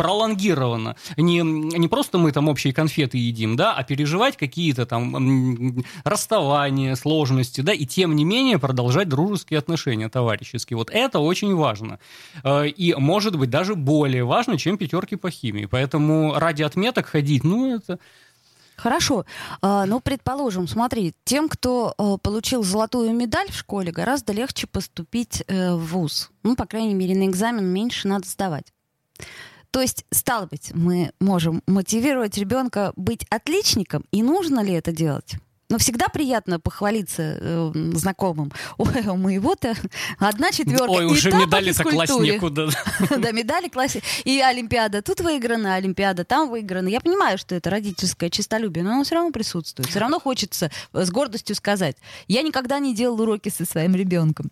пролонгированно. 0.00 0.96
Не, 1.18 1.42
не 1.42 1.88
просто 1.88 2.16
мы 2.16 2.32
там 2.32 2.48
общие 2.48 2.72
конфеты 2.72 3.18
едим, 3.18 3.54
да, 3.54 3.74
а 3.74 3.82
переживать 3.82 4.38
какие-то 4.38 4.86
там 4.86 5.84
расставания, 6.04 6.94
сложности, 6.94 7.60
да, 7.60 7.74
и 7.74 7.84
тем 7.84 8.16
не 8.16 8.24
менее 8.24 8.58
продолжать 8.58 9.10
дружеские 9.10 9.58
отношения 9.58 10.08
товарищеские. 10.08 10.78
Вот 10.78 10.88
это 10.90 11.18
очень 11.18 11.54
важно. 11.54 11.98
Э, 12.44 12.66
И, 12.66 12.94
может 12.94 13.36
быть, 13.36 13.50
даже 13.50 13.74
более 13.74 14.24
важно, 14.24 14.56
чем 14.56 14.78
пятерки 14.78 15.16
по 15.16 15.30
химии. 15.30 15.66
Поэтому 15.66 16.32
ради 16.34 16.62
отметок 16.62 17.04
ходить, 17.04 17.44
ну, 17.44 17.76
это... 17.76 17.98
Хорошо. 18.76 19.26
А, 19.60 19.84
ну, 19.84 20.00
предположим, 20.00 20.66
смотри, 20.66 21.12
тем, 21.24 21.50
кто 21.50 21.92
э, 21.98 22.16
получил 22.22 22.62
золотую 22.62 23.12
медаль 23.12 23.50
в 23.50 23.54
школе, 23.54 23.92
гораздо 23.92 24.32
легче 24.32 24.66
поступить 24.66 25.42
э, 25.46 25.74
в 25.74 25.92
ВУЗ. 25.92 26.30
Ну, 26.42 26.56
по 26.56 26.64
крайней 26.64 26.94
мере, 26.94 27.14
на 27.14 27.26
экзамен 27.26 27.66
меньше 27.66 28.08
надо 28.08 28.26
сдавать. 28.26 28.72
То 29.70 29.80
есть, 29.80 30.04
стало 30.10 30.46
быть, 30.46 30.72
мы 30.74 31.12
можем 31.20 31.62
мотивировать 31.66 32.36
ребенка 32.36 32.92
быть 32.96 33.24
отличником, 33.30 34.04
и 34.10 34.22
нужно 34.22 34.60
ли 34.60 34.72
это 34.72 34.92
делать? 34.92 35.36
Но 35.70 35.78
всегда 35.78 36.08
приятно 36.08 36.58
похвалиться 36.58 37.38
э, 37.40 37.72
знакомым. 37.94 38.50
Ой, 38.78 39.06
у 39.06 39.16
моего-то 39.16 39.74
одна 40.18 40.50
четверка. 40.50 40.90
Ой, 40.90 41.04
и 41.04 41.06
уже 41.06 41.30
медали-то 41.30 41.84
класть 41.84 42.10
физкультуре». 42.10 42.32
некуда. 42.32 42.70
Да, 43.18 43.30
медали 43.30 43.68
классе. 43.68 44.02
И 44.24 44.40
Олимпиада 44.40 45.00
тут 45.00 45.20
выиграна, 45.20 45.76
Олимпиада 45.76 46.24
там 46.24 46.50
выиграна. 46.50 46.88
Я 46.88 47.00
понимаю, 47.00 47.38
что 47.38 47.54
это 47.54 47.70
родительское 47.70 48.30
честолюбие, 48.30 48.82
но 48.82 48.94
оно 48.94 49.04
все 49.04 49.14
равно 49.14 49.30
присутствует. 49.30 49.88
Все 49.88 50.00
равно 50.00 50.18
хочется 50.18 50.72
э, 50.92 51.04
с 51.04 51.10
гордостью 51.12 51.54
сказать. 51.54 51.96
Я 52.26 52.42
никогда 52.42 52.80
не 52.80 52.92
делал 52.92 53.20
уроки 53.20 53.48
со 53.48 53.64
своим 53.64 53.94
ребенком. 53.94 54.50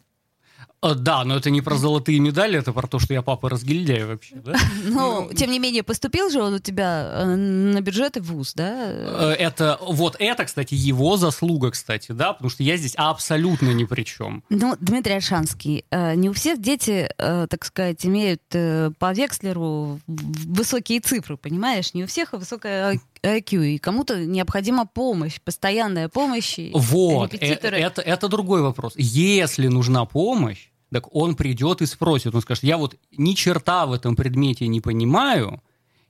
Э, 0.82 0.94
Да, 0.94 1.24
но 1.24 1.36
это 1.36 1.50
не 1.50 1.60
про 1.60 1.76
золотые 1.76 2.20
медали, 2.20 2.58
это 2.58 2.72
про 2.72 2.86
то, 2.86 2.98
что 2.98 3.14
я 3.14 3.22
папа 3.22 3.48
разгильдяй 3.48 4.04
вообще, 4.04 4.36
да? 4.36 4.54
Но, 4.84 5.28
тем 5.34 5.50
не 5.50 5.58
менее, 5.58 5.82
поступил 5.82 6.30
же 6.30 6.42
он 6.42 6.54
у 6.54 6.58
тебя 6.58 7.10
э, 7.12 7.24
на 7.34 7.80
бюджет 7.80 8.16
и 8.16 8.20
в 8.20 8.32
ВУЗ, 8.32 8.52
да? 8.54 8.84
Э, 8.88 9.34
Это, 9.38 9.78
вот 9.82 10.16
это, 10.18 10.44
кстати, 10.44 10.74
его 10.74 11.16
заслуга, 11.16 11.70
кстати, 11.70 12.12
да, 12.12 12.32
потому 12.32 12.50
что 12.50 12.62
я 12.62 12.76
здесь 12.76 12.94
абсолютно 12.96 13.72
ни 13.72 13.84
при 13.84 14.04
чем. 14.04 14.42
Ну, 14.50 14.76
Дмитрий 14.80 15.14
Альшанский, 15.14 15.84
не 15.90 16.28
у 16.28 16.32
всех 16.32 16.60
дети, 16.60 17.08
так 17.16 17.64
сказать, 17.64 18.04
имеют 18.06 18.42
по 18.48 19.12
векслеру 19.12 20.00
высокие 20.06 21.00
цифры, 21.00 21.36
понимаешь? 21.36 21.94
Не 21.94 22.04
у 22.04 22.06
всех 22.06 22.32
высокая 22.32 23.00
IQ, 23.22 23.66
и 23.66 23.78
кому-то 23.78 24.24
необходима 24.24 24.86
помощь, 24.86 25.40
постоянная 25.40 26.08
помощь. 26.08 26.58
Вот, 26.72 27.34
э- 27.34 27.38
репетиторы. 27.38 27.78
это, 27.78 28.02
это 28.02 28.28
другой 28.28 28.62
вопрос. 28.62 28.94
Если 28.96 29.68
нужна 29.68 30.04
помощь, 30.04 30.68
так 30.92 31.14
он 31.14 31.34
придет 31.34 31.82
и 31.82 31.86
спросит, 31.86 32.34
он 32.34 32.40
скажет, 32.42 32.64
я 32.64 32.78
вот 32.78 32.96
ни 33.16 33.34
черта 33.34 33.86
в 33.86 33.92
этом 33.92 34.16
предмете 34.16 34.66
не 34.68 34.80
понимаю, 34.80 35.62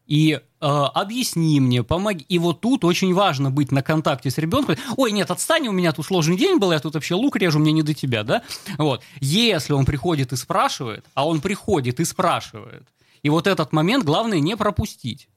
и 0.09 0.33
э, 0.33 0.67
объясни 0.67 1.61
мне, 1.61 1.83
помоги. 1.83 2.25
И 2.31 2.39
вот 2.39 2.63
тут 2.63 2.85
очень 2.85 3.13
важно 3.13 3.51
быть 3.51 3.71
на 3.71 3.83
контакте 3.83 4.31
с 4.31 4.39
ребенком. 4.39 4.77
Ой, 4.97 5.13
нет, 5.13 5.31
отстань, 5.31 5.69
у 5.69 5.73
меня 5.73 5.93
тут 5.93 6.07
сложный 6.07 6.37
день 6.37 6.59
был, 6.59 6.73
я 6.73 6.81
тут 6.81 6.95
вообще 6.95 7.15
лук 7.15 7.37
режу, 7.37 7.59
мне 7.59 7.73
не 7.73 7.83
до 7.83 7.93
тебя, 7.93 8.25
да? 8.25 8.43
Вот. 8.79 9.03
Если 9.21 9.75
он 9.75 9.85
приходит 9.85 10.33
и 10.33 10.37
спрашивает, 10.37 11.05
а 11.13 11.29
он 11.29 11.43
приходит 11.43 12.01
и 12.01 12.07
спрашивает, 12.07 12.85
и 13.23 13.29
вот 13.29 13.47
этот 13.47 13.73
момент 13.73 14.05
главное 14.05 14.41
не 14.41 14.57
пропустить. 14.57 15.29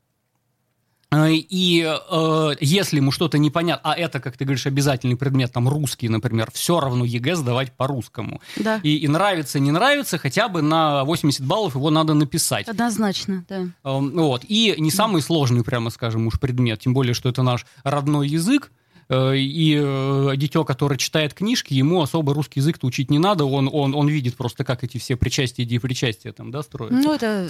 Э, 1.12 1.32
И 1.34 1.84
э, 1.86 2.52
если 2.60 2.97
ему 2.97 3.12
что-то 3.12 3.38
непонятно, 3.38 3.91
а 3.91 3.97
это, 3.97 4.19
как 4.19 4.38
ты 4.38 4.45
говоришь, 4.45 4.65
обязательный 4.65 5.15
предмет, 5.17 5.52
там 5.52 5.67
русский, 5.67 6.08
например, 6.10 6.50
все 6.54 6.80
равно 6.80 7.04
ЕГЭ 7.06 7.36
сдавать 7.36 7.74
по-русскому. 7.74 8.41
Да. 8.58 8.80
И, 8.84 8.97
и 8.97 9.08
нравится, 9.08 9.60
не 9.60 9.71
нравится, 9.71 10.17
хотя 10.17 10.47
бы 10.47 10.62
на 10.62 11.04
80 11.04 11.45
баллов 11.45 11.76
его 11.76 11.89
надо 11.89 12.13
написать. 12.13 12.67
Однозначно, 12.67 13.45
да. 13.50 13.67
Эм, 13.84 14.12
Вот. 14.12 14.45
И 14.47 14.76
не 14.78 14.91
самый 14.91 15.21
сложный, 15.21 15.63
прямо 15.63 15.89
скажем, 15.89 16.28
уж 16.28 16.39
предмет, 16.39 16.80
тем 16.80 16.93
более, 16.93 17.13
что 17.13 17.30
это 17.30 17.43
наш 17.43 17.65
родной 17.84 18.28
язык. 18.28 18.71
Э, 19.12 19.36
И 19.36 19.78
э, 19.78 20.32
дитё, 20.38 20.63
которое 20.63 20.97
читает 20.97 21.34
книжки, 21.34 21.74
ему 21.74 22.02
особо 22.02 22.34
русский 22.34 22.62
язык-то 22.62 22.88
учить 22.88 23.12
не 23.12 23.19
надо, 23.19 23.43
он, 23.43 23.69
он, 23.71 23.93
он 23.93 24.08
видит 24.08 24.38
просто, 24.38 24.63
как 24.63 24.86
эти 24.86 24.97
все 24.97 25.17
причастия 25.17 25.63
и 25.63 25.65
депричастия 25.65 26.32
там, 26.32 26.50
да, 26.50 26.63
строятся. 26.63 26.97
Ну, 26.97 27.13
это, 27.13 27.50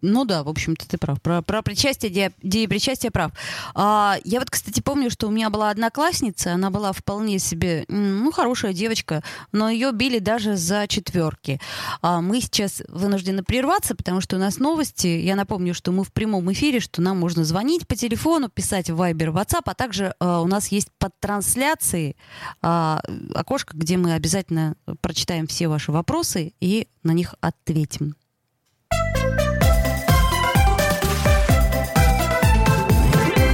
ну 0.00 0.24
да, 0.24 0.44
в 0.44 0.48
общем-то, 0.48 0.88
ты 0.88 0.98
прав. 0.98 1.20
Про, 1.20 1.42
про 1.42 1.62
причастие, 1.62 2.10
де, 2.10 2.32
деепричастие 2.42 3.10
прав. 3.10 3.32
А, 3.74 4.16
я 4.24 4.38
вот, 4.38 4.50
кстати, 4.50 4.80
помню, 4.80 5.10
что 5.10 5.26
у 5.26 5.32
меня 5.32 5.50
была 5.50 5.70
одноклассница, 5.70 6.54
она 6.54 6.70
была 6.70 6.92
вполне 6.92 7.40
себе, 7.40 7.84
ну, 7.88 8.30
хорошая 8.30 8.72
девочка, 8.72 9.24
но 9.50 9.68
ее 9.68 9.90
били 9.90 10.20
даже 10.20 10.56
за 10.56 10.86
четверки. 10.86 11.60
А 12.00 12.20
мы 12.20 12.40
сейчас 12.40 12.80
вынуждены 12.88 13.42
прерваться, 13.42 13.96
потому 13.96 14.20
что 14.20 14.36
у 14.36 14.38
нас 14.38 14.58
новости. 14.58 15.08
Я 15.08 15.34
напомню, 15.34 15.74
что 15.74 15.90
мы 15.90 16.04
в 16.04 16.12
прямом 16.12 16.52
эфире, 16.52 16.78
что 16.78 17.02
нам 17.02 17.18
можно 17.18 17.44
звонить 17.44 17.88
по 17.88 17.96
телефону, 17.96 18.48
писать 18.48 18.88
в 18.88 19.00
Viber, 19.00 19.32
WhatsApp, 19.32 19.62
а 19.64 19.74
также 19.74 20.14
а, 20.20 20.40
у 20.40 20.46
нас 20.46 20.68
есть 20.68 20.91
под 20.98 21.18
трансляцией 21.20 22.16
а, 22.62 23.00
окошко, 23.34 23.76
где 23.76 23.96
мы 23.96 24.14
обязательно 24.14 24.76
прочитаем 25.00 25.46
все 25.46 25.68
ваши 25.68 25.92
вопросы 25.92 26.54
и 26.60 26.88
на 27.02 27.12
них 27.12 27.34
ответим. 27.40 28.16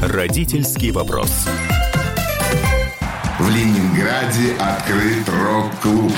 Родительский 0.03 0.91
вопрос. 0.91 1.47
В 3.39 3.51
Ленинграде 3.51 4.55
открыт 4.55 5.29
рок-клуб. 5.29 6.13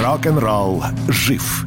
Рок-н-ролл 0.00 0.82
жив. 1.08 1.66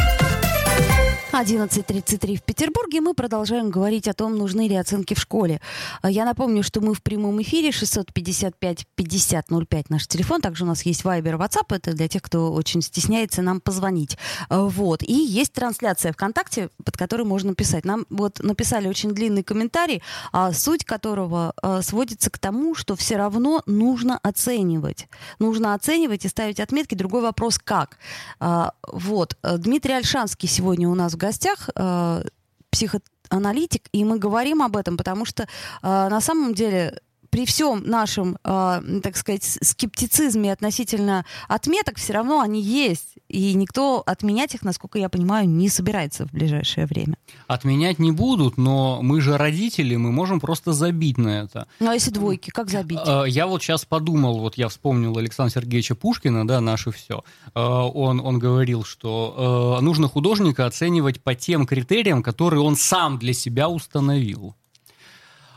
11.33 1.31 2.35
в 2.35 2.43
Петербурге. 2.43 2.99
Мы 2.99 3.13
продолжаем 3.13 3.69
говорить 3.69 4.09
о 4.09 4.13
том, 4.13 4.37
нужны 4.37 4.67
ли 4.67 4.75
оценки 4.75 5.13
в 5.13 5.19
школе. 5.19 5.61
А 6.01 6.11
Я 6.11 6.25
напомню, 6.25 6.61
что 6.61 6.81
мы 6.81 6.93
в 6.93 7.01
прямом 7.01 7.41
эфире 7.41 7.69
655-5005 7.69 9.85
наш 9.87 10.07
телефон. 10.07 10.41
Также 10.41 10.65
у 10.65 10.67
нас 10.67 10.83
есть 10.83 11.03
Viber, 11.03 11.37
WhatsApp. 11.37 11.73
Это 11.73 11.93
для 11.93 12.09
тех, 12.09 12.21
кто 12.21 12.51
очень 12.51 12.81
стесняется 12.81 13.41
нам 13.41 13.61
позвонить. 13.61 14.17
А, 14.49 14.65
Вот. 14.65 15.03
И 15.03 15.13
есть 15.13 15.53
трансляция 15.53 16.11
ВКонтакте, 16.11 16.69
под 16.83 16.97
которой 16.97 17.23
можно 17.23 17.55
писать. 17.55 17.85
Нам 17.85 18.05
вот 18.09 18.43
написали 18.43 18.89
очень 18.89 19.11
длинный 19.11 19.43
комментарий, 19.43 20.03
а 20.33 20.51
суть 20.51 20.83
которого 20.83 21.53
сводится 21.81 22.29
к 22.29 22.39
тому, 22.39 22.75
что 22.75 22.97
все 22.97 23.15
равно 23.15 23.63
нужно 23.65 24.19
оценивать. 24.21 25.07
Нужно 25.39 25.75
оценивать 25.75 26.25
и 26.25 26.27
ставить 26.27 26.59
отметки. 26.59 26.93
Другой 26.93 27.21
вопрос, 27.21 27.57
как. 27.57 27.97
Вот. 28.39 29.37
Дмитрий 29.43 29.93
Альшанский 29.93 30.49
сегодня 30.49 30.89
у 30.89 30.95
нас 30.95 31.13
в 31.13 31.20
гостях, 31.21 31.69
э, 31.75 32.23
психоаналитик, 32.71 33.87
и 33.91 34.03
мы 34.03 34.17
говорим 34.17 34.61
об 34.61 34.75
этом, 34.75 34.97
потому 34.97 35.25
что 35.25 35.43
э, 35.43 35.47
на 35.83 36.21
самом 36.21 36.53
деле 36.53 36.99
при 37.31 37.45
всем 37.45 37.81
нашем, 37.85 38.37
э, 38.43 38.81
так 39.01 39.15
сказать, 39.15 39.43
скептицизме 39.43 40.51
относительно 40.51 41.25
отметок, 41.47 41.97
все 41.97 42.13
равно 42.13 42.41
они 42.41 42.61
есть. 42.61 43.15
И 43.29 43.53
никто 43.53 44.03
отменять 44.05 44.53
их, 44.53 44.63
насколько 44.63 44.99
я 44.99 45.07
понимаю, 45.07 45.47
не 45.47 45.69
собирается 45.69 46.27
в 46.27 46.31
ближайшее 46.31 46.85
время. 46.85 47.15
Отменять 47.47 47.99
не 47.99 48.11
будут, 48.11 48.57
но 48.57 49.01
мы 49.01 49.21
же 49.21 49.37
родители, 49.37 49.95
мы 49.95 50.11
можем 50.11 50.41
просто 50.41 50.73
забить 50.73 51.17
на 51.17 51.39
это. 51.39 51.67
Ну 51.79 51.89
а 51.89 51.93
если 51.93 52.11
двойки, 52.11 52.49
как 52.49 52.69
забить? 52.69 52.99
Э, 53.05 53.23
Я 53.27 53.47
вот 53.47 53.63
сейчас 53.63 53.85
подумал, 53.85 54.39
вот 54.39 54.55
я 54.57 54.67
вспомнил 54.67 55.17
Александра 55.17 55.53
Сергеевича 55.61 55.95
Пушкина, 55.95 56.45
да, 56.45 56.59
наше 56.59 56.91
все. 56.91 57.23
Он, 57.53 58.19
он 58.19 58.39
говорил, 58.39 58.83
что 58.83 59.79
нужно 59.81 60.09
художника 60.09 60.65
оценивать 60.65 61.23
по 61.23 61.33
тем 61.33 61.65
критериям, 61.65 62.21
которые 62.23 62.61
он 62.61 62.75
сам 62.75 63.17
для 63.17 63.33
себя 63.33 63.69
установил. 63.69 64.55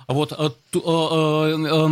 Вот 0.08 0.32
э, 0.32 0.36
э, 0.36 0.48
э, 0.74 0.80
э, 0.80 1.88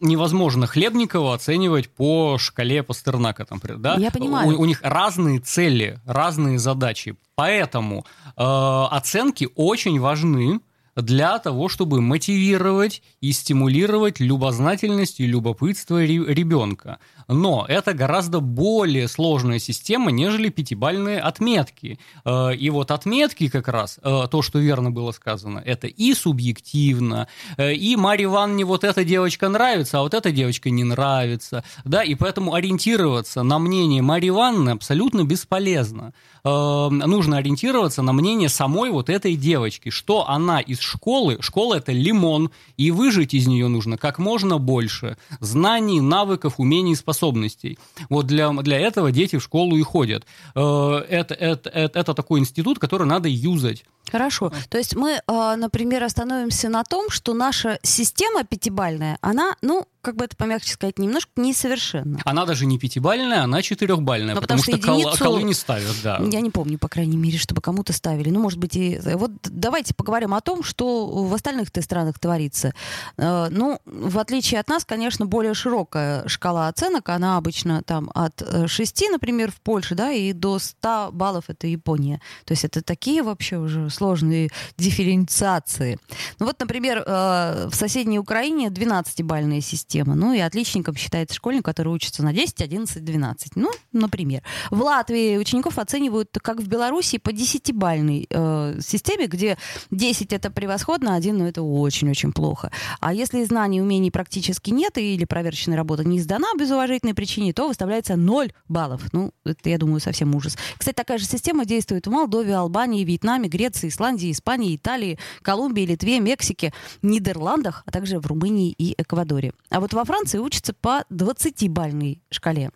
невозможно 0.00 0.66
Хлебникова 0.66 1.34
оценивать 1.34 1.88
по 1.88 2.38
шкале 2.38 2.82
Пастернака, 2.82 3.44
там, 3.44 3.60
да? 3.78 3.96
Я 3.96 4.10
понимаю. 4.10 4.58
У, 4.58 4.62
у 4.62 4.64
них 4.64 4.80
разные 4.82 5.40
цели, 5.40 6.00
разные 6.06 6.58
задачи, 6.58 7.16
поэтому 7.34 8.06
э, 8.36 8.42
оценки 8.42 9.48
очень 9.54 10.00
важны 10.00 10.60
для 10.96 11.38
того, 11.38 11.68
чтобы 11.68 12.00
мотивировать 12.00 13.02
и 13.20 13.32
стимулировать 13.32 14.20
любознательность 14.20 15.20
и 15.20 15.26
любопытство 15.26 15.98
ре- 16.00 16.34
ребенка. 16.34 16.98
Но 17.28 17.64
это 17.68 17.92
гораздо 17.94 18.40
более 18.40 19.06
сложная 19.06 19.58
система, 19.60 20.10
нежели 20.10 20.48
пятибальные 20.48 21.20
отметки. 21.20 21.98
Э, 22.24 22.54
И 22.56 22.70
вот 22.70 22.90
отметки 22.90 23.48
как 23.48 23.68
раз, 23.68 23.98
э, 24.02 24.26
то, 24.30 24.42
что 24.42 24.58
верно 24.58 24.90
было 24.90 25.12
сказано, 25.12 25.62
это 25.64 25.86
и 25.86 26.12
субъективно, 26.14 27.28
э, 27.56 27.74
и 27.74 27.94
Марье 27.96 28.24
Ивановне 28.24 28.64
вот 28.64 28.82
эта 28.84 29.04
девочка 29.04 29.48
нравится, 29.48 29.98
а 29.98 30.02
вот 30.02 30.14
эта 30.14 30.32
девочка 30.32 30.70
не 30.70 30.82
нравится. 30.84 31.62
Да, 31.84 32.02
и 32.02 32.14
поэтому 32.16 32.54
ориентироваться 32.54 33.42
на 33.42 33.58
мнение 33.58 34.02
Марьи 34.02 34.30
Ивановны 34.30 34.70
абсолютно 34.70 35.24
бесполезно. 35.24 36.12
Нужно 36.42 37.36
ориентироваться 37.36 38.02
на 38.02 38.12
мнение 38.12 38.48
самой 38.48 38.90
вот 38.90 39.10
этой 39.10 39.36
девочки, 39.36 39.90
что 39.90 40.26
она 40.28 40.60
из 40.60 40.79
школы, 40.80 41.38
школа 41.40 41.74
это 41.76 41.92
лимон, 41.92 42.50
и 42.76 42.90
выжить 42.90 43.34
из 43.34 43.46
нее 43.46 43.68
нужно 43.68 43.96
как 43.96 44.18
можно 44.18 44.58
больше 44.58 45.16
знаний, 45.40 46.00
навыков, 46.00 46.54
умений, 46.58 46.94
способностей. 46.94 47.78
Вот 48.08 48.26
для, 48.26 48.50
для 48.50 48.78
этого 48.78 49.12
дети 49.12 49.36
в 49.36 49.42
школу 49.42 49.76
и 49.76 49.82
ходят. 49.82 50.24
Э, 50.54 51.04
Это, 51.08 51.34
это, 51.34 51.70
это, 51.70 51.98
это 51.98 52.14
такой 52.14 52.40
институт, 52.40 52.78
который 52.78 53.06
надо 53.06 53.28
юзать. 53.28 53.84
Хорошо. 54.10 54.52
То 54.68 54.78
есть 54.78 54.96
мы, 54.96 55.20
э, 55.26 55.54
например, 55.56 56.02
остановимся 56.02 56.68
на 56.68 56.82
том, 56.84 57.10
что 57.10 57.34
наша 57.34 57.78
система 57.82 58.44
пятибальная, 58.44 59.18
она, 59.20 59.54
ну, 59.62 59.86
как 60.02 60.16
бы 60.16 60.24
это 60.24 60.36
помягче 60.36 60.72
сказать, 60.72 60.98
немножко 60.98 61.30
несовершенна. 61.36 62.18
Она 62.24 62.46
даже 62.46 62.66
не 62.66 62.78
пятибальная, 62.78 63.42
она 63.42 63.62
четырехбальная, 63.62 64.34
Ну, 64.34 64.40
потому, 64.40 64.60
потому 64.62 64.78
что, 64.78 64.82
что 64.82 65.00
единицу- 65.00 65.18
колы 65.24 65.42
не 65.42 65.54
ставят, 65.54 65.96
да. 66.02 66.20
Я 66.30 66.40
не 66.40 66.50
помню, 66.50 66.78
по 66.78 66.88
крайней 66.88 67.16
мере, 67.16 67.38
чтобы 67.38 67.60
кому-то 67.60 67.92
ставили. 67.92 68.30
Ну, 68.30 68.40
может 68.40 68.58
быть, 68.58 68.76
и... 68.76 69.00
Вот 69.14 69.32
давайте 69.44 69.94
поговорим 69.94 70.34
о 70.34 70.40
том, 70.40 70.62
что 70.62 71.06
в 71.06 71.34
остальных-то 71.34 71.82
странах 71.82 72.18
творится. 72.18 72.72
Э, 73.16 73.48
Ну, 73.50 73.78
в 73.84 74.18
отличие 74.18 74.60
от 74.60 74.68
нас, 74.68 74.84
конечно, 74.84 75.26
более 75.26 75.54
широкая 75.54 76.26
шкала 76.28 76.68
оценок. 76.68 77.08
Она 77.08 77.36
обычно 77.36 77.82
там 77.82 78.10
от 78.14 78.42
э, 78.42 78.66
6, 78.66 79.04
например, 79.10 79.50
в 79.50 79.60
Польше, 79.60 79.94
да, 79.94 80.10
и 80.12 80.32
до 80.32 80.58
100 80.58 81.10
баллов 81.12 81.44
это 81.48 81.66
Япония. 81.66 82.20
То 82.44 82.52
есть 82.52 82.64
это 82.64 82.82
такие 82.82 83.22
вообще 83.22 83.58
уже 83.58 83.90
сложные 83.90 84.48
дифференциации. 84.76 85.98
Ну 86.38 86.46
вот, 86.46 86.58
например, 86.60 87.02
э, 87.06 87.68
в 87.70 87.74
соседней 87.74 88.18
Украине 88.18 88.68
12-бальная 88.68 89.60
система. 89.60 89.89
Ну 89.94 90.32
и 90.32 90.38
отличником 90.38 90.96
считается 90.96 91.34
школьник, 91.34 91.64
который 91.64 91.92
учится 91.92 92.22
на 92.22 92.32
10, 92.32 92.60
11, 92.60 93.04
12. 93.04 93.56
Ну, 93.56 93.70
например. 93.92 94.42
В 94.70 94.80
Латвии 94.82 95.36
учеников 95.36 95.78
оценивают, 95.78 96.36
как 96.42 96.60
в 96.60 96.68
Беларуси, 96.68 97.18
по 97.18 97.30
10-бальной 97.30 98.26
э, 98.28 98.80
системе, 98.80 99.26
где 99.26 99.58
10 99.90 100.32
это 100.32 100.50
превосходно, 100.50 101.14
а 101.14 101.16
1 101.16 101.36
ну, 101.36 101.46
это 101.46 101.62
очень-очень 101.62 102.32
плохо. 102.32 102.70
А 103.00 103.12
если 103.14 103.44
знаний 103.44 103.80
умений 103.80 104.10
практически 104.10 104.70
нет, 104.70 104.98
или 104.98 105.24
проверочная 105.24 105.76
работа 105.76 106.04
не 106.04 106.20
сдана 106.20 106.48
без 106.58 106.70
уважительной 106.70 107.14
причины, 107.14 107.52
то 107.52 107.68
выставляется 107.68 108.16
0 108.16 108.52
баллов. 108.68 109.02
Ну, 109.12 109.32
это, 109.44 109.70
я 109.70 109.78
думаю, 109.78 110.00
совсем 110.00 110.34
ужас. 110.34 110.56
Кстати, 110.76 110.94
такая 110.94 111.18
же 111.18 111.24
система 111.24 111.64
действует 111.64 112.06
в 112.06 112.10
Молдове, 112.10 112.54
Албании, 112.54 113.04
Вьетнаме, 113.04 113.48
Греции, 113.48 113.88
Исландии, 113.88 114.30
Испании, 114.30 114.76
Италии, 114.76 115.18
Колумбии, 115.42 115.86
Литве, 115.86 116.20
Мексике, 116.20 116.72
Нидерландах, 117.02 117.82
а 117.86 117.90
также 117.90 118.18
в 118.18 118.26
Румынии 118.26 118.74
и 118.76 118.94
Эквадоре. 118.98 119.52
А 119.70 119.79
вот 119.80 119.92
во 119.92 120.04
Франции 120.04 120.38
учатся 120.38 120.72
по 120.74 121.04
20-бальной 121.10 122.20
шкале. 122.30 122.70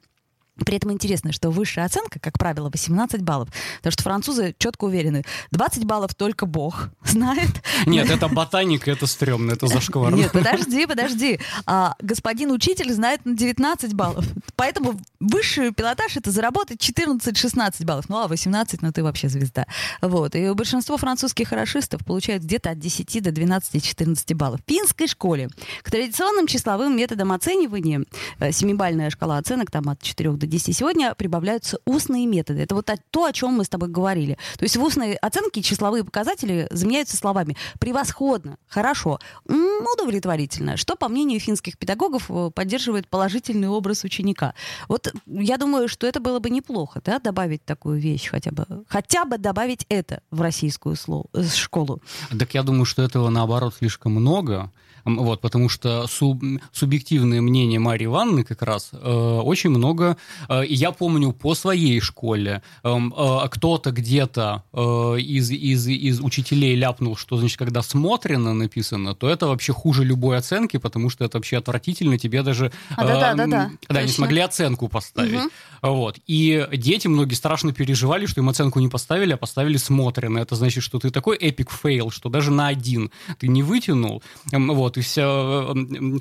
При 0.57 0.77
этом 0.77 0.93
интересно, 0.93 1.33
что 1.33 1.51
высшая 1.51 1.85
оценка, 1.85 2.21
как 2.21 2.39
правило, 2.39 2.71
18 2.71 3.23
баллов. 3.23 3.49
Потому 3.79 3.93
что 3.93 4.03
французы 4.05 4.55
четко 4.57 4.85
уверены, 4.85 5.25
20 5.51 5.85
баллов 5.85 6.15
только 6.15 6.47
Бог 6.47 6.91
знает. 7.05 7.63
Нет, 7.87 8.09
это 8.09 8.29
ботаника, 8.29 8.91
это 8.91 9.07
стрёмно, 9.07 9.53
это 9.53 9.67
зашкварно. 9.67 10.15
Нет, 10.15 10.31
подожди, 10.33 10.87
подожди. 10.87 11.41
А, 11.67 11.95
господин 12.01 12.53
учитель 12.53 12.93
знает 12.93 13.25
на 13.25 13.37
19 13.37 13.95
баллов. 13.95 14.25
Поэтому 14.55 15.01
высший 15.19 15.73
пилотаж 15.73 16.17
это 16.17 16.31
заработать 16.31 16.79
14-16 16.81 17.85
баллов. 17.85 18.09
Ну, 18.09 18.19
а 18.19 18.29
18, 18.29 18.81
ну 18.81 18.93
ты 18.93 19.03
вообще 19.03 19.29
звезда. 19.29 19.67
Вот. 20.03 20.37
И 20.37 20.53
большинство 20.53 20.97
французских 20.97 21.49
хорошистов 21.49 22.05
получают 22.05 22.45
где-то 22.45 22.71
от 22.71 22.79
10 22.79 23.23
до 23.25 23.31
12-14 23.31 24.35
баллов. 24.37 24.61
В 24.65 24.71
финской 24.71 25.09
школе 25.09 25.49
к 25.83 25.91
традиционным 25.91 26.47
числовым 26.47 26.97
методам 26.97 27.33
оценивания, 27.33 28.05
э, 28.39 28.53
семибальная 28.53 29.11
шкала 29.11 29.39
оценок 29.39 29.73
там 29.73 29.89
от 29.89 30.01
4 30.01 30.33
до 30.33 30.44
10, 30.47 30.77
сегодня 30.77 31.15
прибавляются 31.15 31.79
устные 31.85 32.27
методы. 32.27 32.63
Это 32.63 32.75
вот 32.75 32.91
то, 33.11 33.25
о 33.25 33.33
чем 33.33 33.55
мы 33.55 33.65
с 33.65 33.69
тобой 33.69 33.89
говорили. 33.89 34.39
То 34.59 34.65
есть 34.65 34.77
в 34.77 34.83
устной 34.83 35.15
оценке 35.15 35.63
числовые 35.63 36.05
показатели 36.05 36.69
заменяются 36.71 37.17
словами 37.17 37.57
«превосходно», 37.79 38.59
«хорошо», 38.69 39.19
«удовлетворительно», 39.47 40.77
что, 40.77 40.97
по 40.97 41.09
мнению 41.09 41.41
финских 41.41 41.79
педагогов, 41.79 42.31
э, 42.31 42.51
поддерживает 42.55 43.09
положительный 43.09 43.69
образ 43.69 44.05
ученика. 44.05 44.55
Вот 44.89 45.13
я 45.27 45.57
думаю, 45.57 45.89
что 45.89 46.07
это 46.07 46.21
было 46.21 46.39
бы 46.39 46.51
неплохо, 46.51 47.01
да, 47.05 47.19
добавить 47.19 47.65
такую 47.65 47.99
вещь 47.99 48.29
хотя 48.29 48.51
бы. 48.51 48.67
Хотя 48.89 49.25
бы 49.25 49.39
добавить 49.39 49.87
это 49.89 50.21
в 50.31 50.41
российскую 50.41 50.97
э, 51.33 51.45
школу. 51.45 52.03
Так 52.39 52.55
я 52.55 52.63
думаю, 52.63 52.85
что 52.85 53.03
этого 53.03 53.31
наоборот 53.31 53.75
слишком 53.79 54.13
много. 54.13 54.71
Вот, 55.05 55.41
потому 55.41 55.69
что 55.69 56.07
суб- 56.09 56.61
субъективное 56.73 57.41
мнение 57.43 57.79
Марии 57.79 58.07
Ивановны 58.07 58.43
как 58.45 58.63
раз 58.63 58.91
э, 58.93 59.41
очень 59.45 59.71
много. 59.71 60.17
э, 60.49 60.65
и 60.65 60.75
я 60.75 60.93
помню 60.93 61.33
по 61.33 61.55
своей 61.55 62.01
школе 62.01 62.63
эм, 62.83 63.13
э, 63.17 63.49
кто-то 63.51 63.91
где-то 63.91 64.63
э, 64.73 64.79
из, 65.21 65.51
из, 65.51 65.87
из 65.89 66.21
учителей 66.21 66.75
ляпнул, 66.77 67.17
что 67.17 67.37
значит, 67.37 67.59
когда 67.59 67.83
смотрено 67.83 68.55
написано, 68.55 69.15
то 69.15 69.29
это 69.29 69.47
вообще 69.47 69.73
хуже 69.73 70.05
любой 70.05 70.39
оценки, 70.39 70.79
потому 70.79 71.11
что 71.11 71.25
это 71.25 71.39
вообще 71.39 71.59
отвратительно. 71.59 72.19
Тебе 72.19 72.43
даже 72.43 72.73
А, 72.97 73.05
да-да, 73.05 73.33
э, 73.33 73.37
да-да, 73.37 73.65
м, 73.65 73.79
да, 73.89 74.03
не 74.03 74.09
смогли 74.09 74.41
оценку 74.41 74.89
поставить. 74.89 75.33
Мгм. 75.41 75.51
Вот. 75.83 76.19
И 76.27 76.67
дети 76.73 77.09
многие 77.09 77.35
страшно 77.35 77.73
переживали, 77.75 78.25
что 78.27 78.41
им 78.41 78.49
оценку 78.49 78.81
не 78.81 78.89
поставили, 78.89 79.33
а 79.33 79.37
поставили 79.37 79.77
смотрено. 79.77 80.39
Это 80.39 80.55
значит, 80.57 80.83
что 80.83 80.99
ты 80.99 81.11
такой 81.11 81.37
epic 81.37 81.71
fail, 81.71 82.11
что 82.11 82.31
даже 82.31 82.51
на 82.51 82.69
один 82.69 83.11
ты 83.39 83.49
не 83.49 83.63
вытянул. 83.63 84.23
М, 84.53 84.71
Вот, 84.95 84.99
и 84.99 85.01
все, 85.01 85.75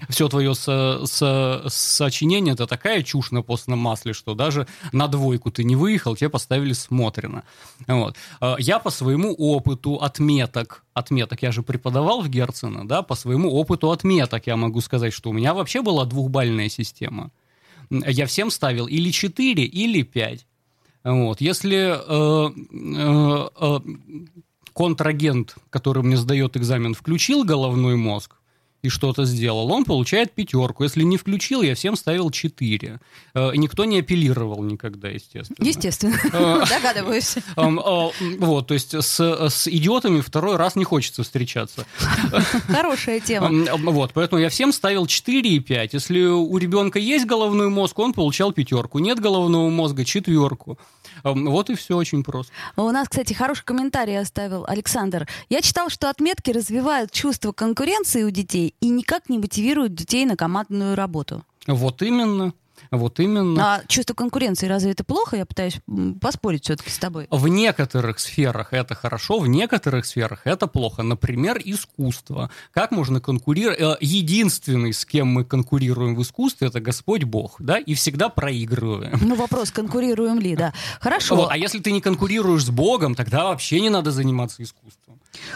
все 0.10 0.28
твое 0.30 0.56
со- 0.56 1.06
со- 1.06 1.64
сочинение 1.68 2.54
это 2.54 2.66
такая 2.68 3.04
чушь 3.04 3.32
на 3.32 3.42
постном 3.42 3.80
масле, 3.80 4.14
что 4.14 4.34
даже 4.34 4.68
на 4.92 5.08
двойку 5.08 5.52
ты 5.52 5.64
не 5.64 5.76
выехал, 5.76 6.16
тебе 6.16 6.30
поставили 6.30 6.74
смотрено. 6.74 7.44
Вот. 7.88 8.16
А 8.40 8.56
Я 8.60 8.80
по 8.80 8.90
своему 8.90 9.34
опыту 9.34 9.96
отметок, 10.02 10.84
отметок, 10.94 11.44
я 11.44 11.52
же 11.52 11.62
преподавал 11.62 12.22
в 12.22 12.30
Герцена, 12.30 12.88
да, 12.88 13.02
по 13.02 13.16
своему 13.16 13.52
опыту 13.52 13.92
отметок 13.92 14.48
я 14.48 14.56
могу 14.56 14.82
сказать, 14.82 15.14
что 15.14 15.30
у 15.30 15.34
меня 15.34 15.54
вообще 15.54 15.82
была 15.82 16.06
двухбальная 16.06 16.70
система. 16.70 17.30
Я 17.90 18.26
всем 18.26 18.50
ставил 18.50 18.88
или 18.88 19.12
4, 19.12 19.64
или 19.64 20.02
5. 20.04 20.46
Вот. 21.04 21.42
Если 21.42 21.94
э, 21.94 22.52
э, 22.72 23.50
э, 23.60 23.80
контрагент, 24.74 25.56
который 25.70 26.02
мне 26.02 26.18
сдает 26.18 26.58
экзамен, 26.58 26.94
включил 26.94 27.44
головной 27.44 27.96
мозг, 27.98 28.36
и 28.84 28.90
что-то 28.90 29.24
сделал, 29.26 29.72
он 29.72 29.86
получает 29.86 30.34
пятерку. 30.34 30.84
Если 30.84 31.04
не 31.04 31.18
включил, 31.18 31.62
я 31.62 31.74
всем 31.74 31.96
ставил 31.96 32.30
четыре. 32.32 33.00
Э, 33.34 33.52
Никто 33.56 33.86
не 33.86 34.00
апеллировал 34.00 34.62
никогда, 34.62 35.08
естественно. 35.08 35.66
Естественно. 35.66 36.16
Э, 36.34 36.64
Догадываюсь. 36.70 37.36
эм, 37.56 37.80
э, 37.80 38.10
Вот, 38.40 38.68
то 38.68 38.74
есть 38.74 38.94
с, 38.94 39.20
с 39.50 39.68
идиотами 39.68 40.20
второй 40.20 40.58
раз 40.58 40.76
не 40.76 40.84
хочется 40.84 41.24
встречаться. 41.24 41.86
Хорошая 42.68 43.22
тема. 43.22 43.48
Эм, 43.48 43.68
Вот, 43.92 44.12
поэтому 44.14 44.42
я 44.42 44.50
всем 44.50 44.74
ставил 44.74 45.08
4 45.08 45.50
и 45.50 45.60
5. 45.60 45.94
Если 45.94 46.22
у 46.26 46.58
ребенка 46.58 47.00
есть 47.00 47.26
головной 47.26 47.70
мозг, 47.70 47.98
он 48.00 48.12
получал 48.14 48.52
пятерку. 48.52 49.00
Нет 49.00 49.20
головного 49.20 49.70
мозга, 49.70 50.04
четверку. 50.04 50.78
Эм, 51.24 51.50
Вот 51.50 51.70
и 51.70 51.76
все 51.76 51.96
очень 51.96 52.24
просто. 52.24 52.52
У 52.76 52.90
нас, 52.92 53.08
кстати, 53.10 53.34
хороший 53.34 53.64
комментарий 53.64 54.20
оставил 54.20 54.66
Александр. 54.68 55.28
Я 55.50 55.62
читал, 55.62 55.90
что 55.90 56.10
отметки 56.10 56.52
развивают 56.52 57.12
чувство 57.12 57.52
конкуренции 57.52 58.24
у 58.24 58.30
детей 58.30 58.76
и 58.82 58.90
никак 58.90 59.30
не 59.30 59.40
мотивируют 59.40 59.94
детей 59.94 60.26
на 60.26 60.36
командную 60.36 60.96
работу. 60.96 61.44
Вот 61.68 62.02
именно. 62.02 62.54
Вот 62.92 63.20
именно. 63.20 63.76
А 63.76 63.82
чувство 63.88 64.14
конкуренции 64.14 64.68
разве 64.68 64.92
это 64.92 65.04
плохо? 65.04 65.38
Я 65.38 65.46
пытаюсь 65.46 65.80
поспорить 66.22 66.66
все-таки 66.66 66.90
с 66.90 66.98
тобой. 66.98 67.28
В 67.30 67.48
некоторых 67.48 68.20
сферах 68.20 68.74
это 68.74 68.96
хорошо, 68.96 69.40
в 69.40 69.48
некоторых 69.48 70.06
сферах 70.06 70.42
это 70.46 70.68
плохо. 70.68 71.04
Например, 71.04 71.60
искусство. 71.64 72.50
Как 72.72 72.92
можно 72.92 73.20
конкурировать? 73.20 73.80
Э, 73.80 73.98
Единственный, 74.02 74.94
с 74.94 75.06
кем 75.06 75.28
мы 75.28 75.44
конкурируем 75.46 76.16
в 76.16 76.22
искусстве, 76.22 76.68
это 76.68 76.80
Господь 76.80 77.24
Бог, 77.24 77.56
да, 77.60 77.78
и 77.78 77.94
всегда 77.94 78.30
проигрываем. 78.30 79.20
Ну, 79.22 79.36
вопрос, 79.36 79.72
конкурируем 79.72 80.40
ли, 80.40 80.56
да. 80.56 80.74
Хорошо. 81.00 81.36
Вот, 81.36 81.52
А 81.52 81.58
если 81.58 81.80
ты 81.80 81.92
не 81.92 82.02
конкурируешь 82.02 82.66
с 82.66 82.70
Богом, 82.70 83.16
тогда 83.16 83.46
вообще 83.46 83.80
не 83.82 83.90
надо 83.90 84.12
заниматься 84.12 84.64
искусством. 84.64 85.03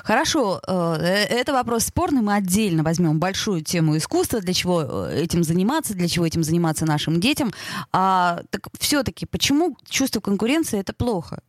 Хорошо, 0.03 0.61
э, 0.67 0.71
это 0.71 1.53
вопрос 1.53 1.85
спорный, 1.85 2.21
мы 2.21 2.35
отдельно 2.35 2.83
возьмем 2.83 3.19
большую 3.19 3.61
тему 3.61 3.97
искусства, 3.97 4.41
для 4.41 4.53
чего 4.53 4.83
э, 4.83 5.21
этим 5.23 5.43
заниматься, 5.43 5.93
для 5.93 6.07
чего 6.07 6.25
этим 6.25 6.43
заниматься 6.43 6.85
нашим 6.85 7.19
детям. 7.19 7.51
А, 7.91 8.41
так 8.49 8.67
все-таки, 8.79 9.25
почему 9.25 9.77
чувство 9.89 10.19
конкуренции 10.19 10.79
это 10.79 10.93
плохо? 10.93 11.41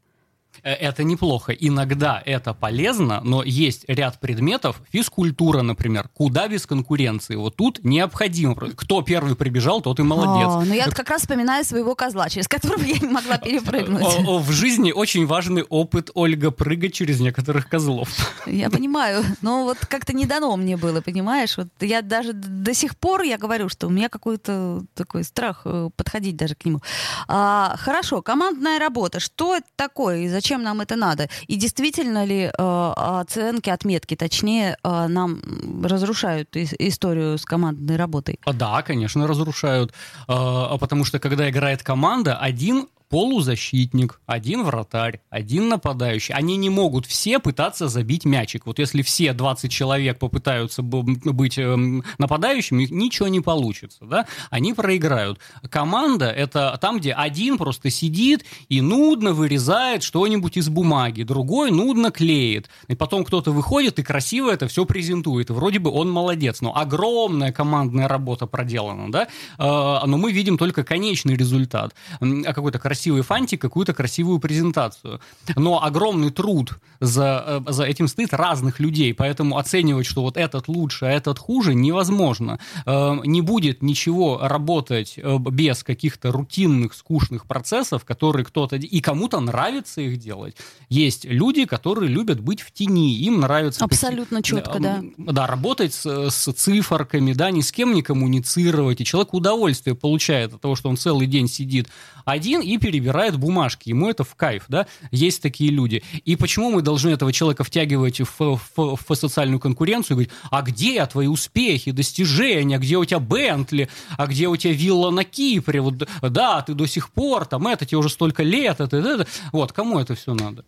Э, 0.62 0.72
Это 0.72 1.04
неплохо. 1.04 1.52
Иногда 1.52 2.22
это 2.24 2.54
полезно, 2.54 3.20
но 3.24 3.42
есть 3.42 3.84
ряд 3.88 4.20
предметов, 4.20 4.80
физкультура, 4.90 5.62
например, 5.62 6.08
куда 6.14 6.48
без 6.48 6.66
конкуренции. 6.66 7.36
Вот 7.36 7.56
тут 7.56 7.84
необходимо. 7.84 8.54
Кто 8.54 9.02
первый 9.02 9.36
прибежал, 9.36 9.80
тот 9.80 10.00
и 10.00 10.02
молодец. 10.02 10.48
А, 10.48 10.64
ну 10.64 10.74
я 10.74 10.86
как 10.86 11.08
раз 11.10 11.22
вспоминаю 11.22 11.64
своего 11.64 11.94
козла, 11.94 12.28
через 12.28 12.48
которого 12.48 12.82
я 12.82 12.98
не 12.98 13.08
могла 13.08 13.38
перепрыгнуть. 13.38 14.02
О, 14.02 14.36
о, 14.36 14.38
В 14.38 14.50
жизни 14.50 14.92
очень 14.92 15.26
важный 15.26 15.62
опыт, 15.62 16.10
Ольга, 16.14 16.50
прыгать 16.50 16.94
через 16.94 17.20
некоторых 17.20 17.68
козлов. 17.68 18.08
Я 18.46 18.70
понимаю, 18.70 19.24
но 19.42 19.64
вот 19.64 19.78
как-то 19.78 20.12
не 20.12 20.24
дано 20.26 20.56
мне 20.56 20.76
было, 20.76 21.00
понимаешь? 21.00 21.56
Вот 21.56 21.68
я 21.80 22.02
даже 22.02 22.32
до 22.32 22.74
сих 22.74 22.96
пор, 22.96 23.22
я 23.22 23.38
говорю, 23.38 23.68
что 23.68 23.86
у 23.86 23.90
меня 23.90 24.08
какой-то 24.08 24.82
такой 24.94 25.24
страх 25.24 25.62
э, 25.64 25.90
подходить 25.96 26.36
даже 26.36 26.54
к 26.54 26.64
нему. 26.64 26.80
А, 27.26 27.74
хорошо, 27.78 28.22
командная 28.22 28.78
работа. 28.78 29.20
Что 29.20 29.56
это 29.56 29.66
такое 29.76 30.18
и 30.20 30.28
зачем 30.28 30.47
нам 30.56 30.80
это 30.80 30.96
надо? 30.96 31.28
И 31.46 31.56
действительно 31.56 32.24
ли 32.24 32.50
э, 32.58 32.92
оценки, 32.96 33.70
отметки, 33.70 34.16
точнее, 34.16 34.76
э, 34.82 35.06
нам 35.08 35.40
разрушают 35.84 36.56
ис- 36.56 36.74
историю 36.78 37.36
с 37.38 37.44
командной 37.44 37.96
работой? 37.96 38.38
А, 38.46 38.52
Да, 38.52 38.82
конечно, 38.82 39.26
разрушают. 39.26 39.92
А, 40.26 40.78
Потому 40.78 41.04
что 41.04 41.18
когда 41.18 41.48
играет 41.50 41.82
команда, 41.82 42.36
один 42.38 42.88
полузащитник, 43.08 44.20
один 44.26 44.62
вратарь, 44.62 45.20
один 45.30 45.68
нападающий. 45.68 46.34
Они 46.34 46.56
не 46.56 46.70
могут 46.70 47.06
все 47.06 47.38
пытаться 47.38 47.88
забить 47.88 48.24
мячик. 48.24 48.66
Вот 48.66 48.78
если 48.78 49.02
все 49.02 49.32
20 49.32 49.70
человек 49.72 50.18
попытаются 50.18 50.82
быть 50.82 51.58
эм, 51.58 52.04
нападающими, 52.18 52.86
ничего 52.90 53.28
не 53.28 53.40
получится, 53.40 54.04
да? 54.04 54.26
Они 54.50 54.74
проиграют. 54.74 55.38
Команда— 55.70 56.26
это 56.36 56.78
там, 56.80 56.98
где 56.98 57.12
один 57.12 57.56
просто 57.56 57.90
сидит 57.90 58.44
и 58.68 58.80
нудно 58.80 59.32
вырезает 59.32 60.02
что-нибудь 60.02 60.56
из 60.56 60.68
бумаги, 60.68 61.22
другой 61.22 61.70
нудно 61.70 62.10
клеит. 62.10 62.68
И 62.88 62.94
потом 62.94 63.24
кто-то 63.24 63.52
выходит 63.52 63.98
и 63.98 64.02
красиво 64.02 64.50
это 64.50 64.68
все 64.68 64.84
презентует. 64.84 65.50
Вроде 65.50 65.78
бы 65.78 65.90
он 65.90 66.10
молодец, 66.10 66.60
но 66.60 66.76
огромная 66.76 67.52
командная 67.52 68.08
работа 68.08 68.46
проделана, 68.46 69.10
да? 69.10 69.28
Э, 69.58 70.06
Но 70.06 70.18
мы 70.18 70.32
видим 70.32 70.58
только 70.58 70.84
конечный 70.84 71.36
результат. 71.36 71.94
А 72.20 72.52
Какой-то 72.52 72.78
красивый 72.78 72.97
фантик, 73.22 73.60
какую-то 73.60 73.94
красивую 73.94 74.38
презентацию. 74.38 75.20
Но 75.56 75.82
огромный 75.82 76.30
труд 76.30 76.72
за, 77.00 77.62
э, 77.66 77.72
за 77.72 77.84
этим 77.84 78.08
стоит 78.08 78.34
разных 78.34 78.80
людей, 78.80 79.14
поэтому 79.14 79.58
оценивать, 79.58 80.06
что 80.06 80.22
вот 80.22 80.36
этот 80.36 80.68
лучше, 80.68 81.06
а 81.06 81.10
этот 81.10 81.38
хуже, 81.38 81.74
невозможно. 81.74 82.58
Э, 82.86 83.16
Не 83.24 83.42
будет 83.42 83.82
ничего 83.82 84.38
работать 84.42 85.14
э, 85.16 85.38
без 85.38 85.82
каких-то 85.84 86.32
рутинных, 86.32 86.94
скучных 86.94 87.46
процессов, 87.46 88.04
которые 88.04 88.44
кто-то... 88.44 88.76
И 88.76 89.00
кому-то 89.00 89.40
нравится 89.40 90.00
их 90.00 90.18
делать. 90.18 90.56
Есть 90.88 91.24
люди, 91.24 91.64
которые 91.64 92.08
любят 92.08 92.40
быть 92.40 92.60
в 92.60 92.72
тени, 92.72 93.14
им 93.14 93.40
нравится... 93.40 93.84
Абсолютно 93.84 94.42
четко, 94.42 94.78
да. 94.80 95.02
Да, 95.16 95.46
работать 95.46 95.94
с, 95.94 96.30
с 96.30 96.52
циферками, 96.52 97.32
да, 97.32 97.50
ни 97.50 97.60
с 97.60 97.72
кем 97.72 97.94
не 97.94 98.02
коммуницировать, 98.02 99.00
и 99.00 99.04
человек 99.04 99.34
удовольствие 99.34 99.94
получает 99.94 100.54
от 100.54 100.60
того, 100.60 100.76
что 100.76 100.88
он 100.88 100.96
целый 100.96 101.26
день 101.26 101.48
сидит 101.48 101.88
один 102.24 102.60
и 102.60 102.76
перебирает 102.90 103.36
бумажки, 103.38 103.90
ему 103.90 104.08
это 104.08 104.24
в 104.24 104.34
кайф, 104.34 104.64
да, 104.68 104.86
есть 105.10 105.42
такие 105.42 105.70
люди. 105.70 106.02
И 106.24 106.36
почему 106.36 106.70
мы 106.70 106.80
должны 106.82 107.10
этого 107.10 107.32
человека 107.32 107.62
втягивать 107.64 108.20
в, 108.20 108.58
в- 108.76 108.98
в 109.08 109.14
социальную 109.14 109.60
конкуренцию 109.60 110.12
и 110.12 110.14
говорить, 110.14 110.32
а 110.50 110.62
где 110.62 111.04
твои 111.06 111.26
успехи, 111.26 111.90
достижения, 111.90 112.78
где 112.78 112.96
у 112.96 113.04
тебя 113.04 113.20
Бентли, 113.20 113.88
а 114.16 114.26
где 114.26 114.48
у 114.48 114.56
тебя 114.56 114.72
вилла 114.72 115.10
на 115.10 115.24
Кипре, 115.24 115.82
вот, 115.82 116.08
да, 116.22 116.62
ты 116.62 116.72
до 116.72 116.86
сих 116.86 117.10
пор, 117.10 117.44
там, 117.44 117.66
это 117.66 117.84
тебе 117.84 117.98
уже 117.98 118.08
столько 118.08 118.42
лет, 118.42 118.80
это, 118.80 118.96
это, 118.96 119.08
это. 119.08 119.26
вот, 119.52 119.72
кому 119.72 119.98
это 119.98 120.14
все 120.14 120.34
надо? 120.34 120.64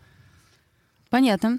Понятно. 1.10 1.58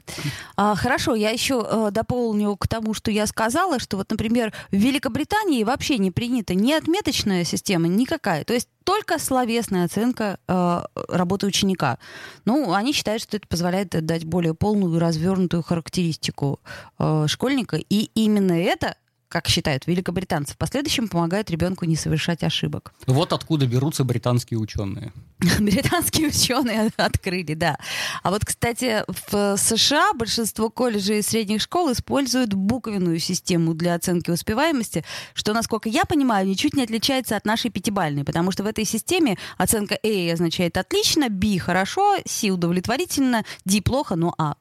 А, 0.56 0.76
хорошо, 0.76 1.14
я 1.14 1.30
еще 1.30 1.66
э, 1.70 1.90
дополню 1.92 2.56
к 2.56 2.70
тому, 2.70 2.94
что 2.94 3.12
я 3.12 3.28
сказала, 3.28 3.80
что 3.80 3.98
вот, 3.98 4.10
например, 4.10 4.54
в 4.72 4.76
Великобритании 4.76 5.66
вообще 5.66 5.98
не 5.98 6.10
принята 6.10 6.56
ни 6.56 6.72
отметочная 6.72 7.44
система, 7.44 7.90
никакая. 7.90 8.46
То 8.46 8.54
есть 8.54 8.70
только 8.86 9.20
словесная 9.20 9.86
оценка 9.86 10.40
э, 10.48 10.82
работы 11.10 11.48
ученика. 11.48 12.00
Ну, 12.46 12.72
они 12.74 12.94
считают, 12.94 13.22
что 13.22 13.36
это 13.36 13.46
позволяет 13.46 13.90
дать 13.90 14.24
более 14.24 14.54
полную, 14.54 14.98
развернутую 15.00 15.64
характеристику 15.64 16.62
э, 16.98 17.26
школьника. 17.28 17.76
И 17.76 18.10
именно 18.16 18.54
это, 18.54 18.96
как 19.32 19.48
считают 19.48 19.88
великобританцы, 19.88 20.54
в 20.54 20.58
последующем 20.58 21.08
помогает 21.08 21.50
ребенку 21.50 21.86
не 21.86 21.96
совершать 21.96 22.44
ошибок. 22.44 22.94
Вот 23.08 23.32
откуда 23.32 23.66
берутся 23.66 24.04
британские 24.04 24.60
ученые. 24.60 25.14
Британские 25.60 26.28
ученые 26.28 26.92
открыли, 26.98 27.54
да. 27.54 27.78
А 28.24 28.30
вот, 28.30 28.46
кстати, 28.46 29.04
в 29.08 29.58
США 29.58 30.12
большинство 30.14 30.70
колледжей 30.70 31.20
и 31.20 31.22
средних 31.22 31.62
школ 31.62 31.94
используют 31.94 32.54
буквенную 32.54 33.20
систему 33.20 33.74
для 33.74 33.96
оценки 33.96 34.30
успеваемости, 34.30 35.06
что, 35.34 35.54
насколько 35.54 35.88
я 35.88 36.04
понимаю, 36.04 36.46
ничуть 36.46 36.74
не 36.74 36.84
отличается 36.84 37.38
от 37.38 37.46
нашей 37.46 37.72
пятибальной, 37.72 38.26
потому 38.26 38.52
что 38.52 38.64
в 38.64 38.68
этой 38.68 38.84
системе 38.84 39.38
оценка 39.58 39.98
A 40.04 40.34
означает 40.34 40.78
отлично, 40.78 41.30
B 41.30 41.58
хорошо, 41.58 42.18
C 42.26 42.50
удовлетворительно, 42.50 43.46
D 43.64 43.82
плохо, 43.82 44.16
ну 44.18 44.34
а 44.38 44.56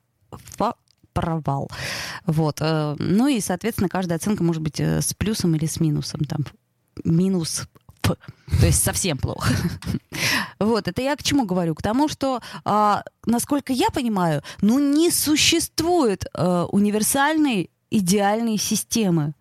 провал. 1.12 1.70
Вот. 2.26 2.58
э, 2.60 2.96
Ну 2.98 3.28
и, 3.28 3.40
соответственно, 3.40 3.88
каждая 3.88 4.16
оценка 4.16 4.42
может 4.42 4.62
быть 4.62 4.80
э, 4.80 5.00
с 5.00 5.14
плюсом 5.14 5.54
или 5.54 5.66
с 5.66 5.80
минусом. 5.80 6.20
Там 6.24 6.46
минус 7.04 7.68
П. 8.00 8.16
То 8.60 8.66
есть 8.66 8.82
совсем 8.82 9.18
плохо. 9.18 9.52
Вот, 10.58 10.88
это 10.88 11.00
я 11.00 11.16
к 11.16 11.22
чему 11.22 11.46
говорю? 11.46 11.74
К 11.74 11.82
тому, 11.82 12.06
что, 12.08 12.42
а, 12.64 13.02
насколько 13.24 13.72
я 13.72 13.88
понимаю, 13.88 14.42
ну 14.60 14.78
не 14.78 15.10
существует 15.10 16.26
а, 16.34 16.66
универсальной 16.66 17.70
идеальной 17.90 18.58
системы 18.58 19.34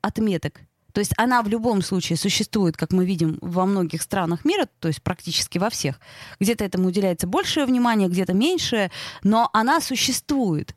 отметок. 0.00 0.60
То 0.92 1.00
есть 1.00 1.12
она 1.16 1.42
в 1.42 1.48
любом 1.48 1.82
случае 1.82 2.16
существует, 2.16 2.76
как 2.76 2.92
мы 2.92 3.04
видим 3.04 3.38
во 3.40 3.66
многих 3.66 4.02
странах 4.02 4.44
мира, 4.44 4.68
то 4.78 4.88
есть 4.88 5.02
практически 5.02 5.58
во 5.58 5.70
всех. 5.70 6.00
Где-то 6.40 6.64
этому 6.64 6.88
уделяется 6.88 7.26
большее 7.26 7.66
внимание, 7.66 8.08
где-то 8.08 8.34
меньшее, 8.34 8.90
но 9.22 9.50
она 9.52 9.80
существует. 9.80 10.74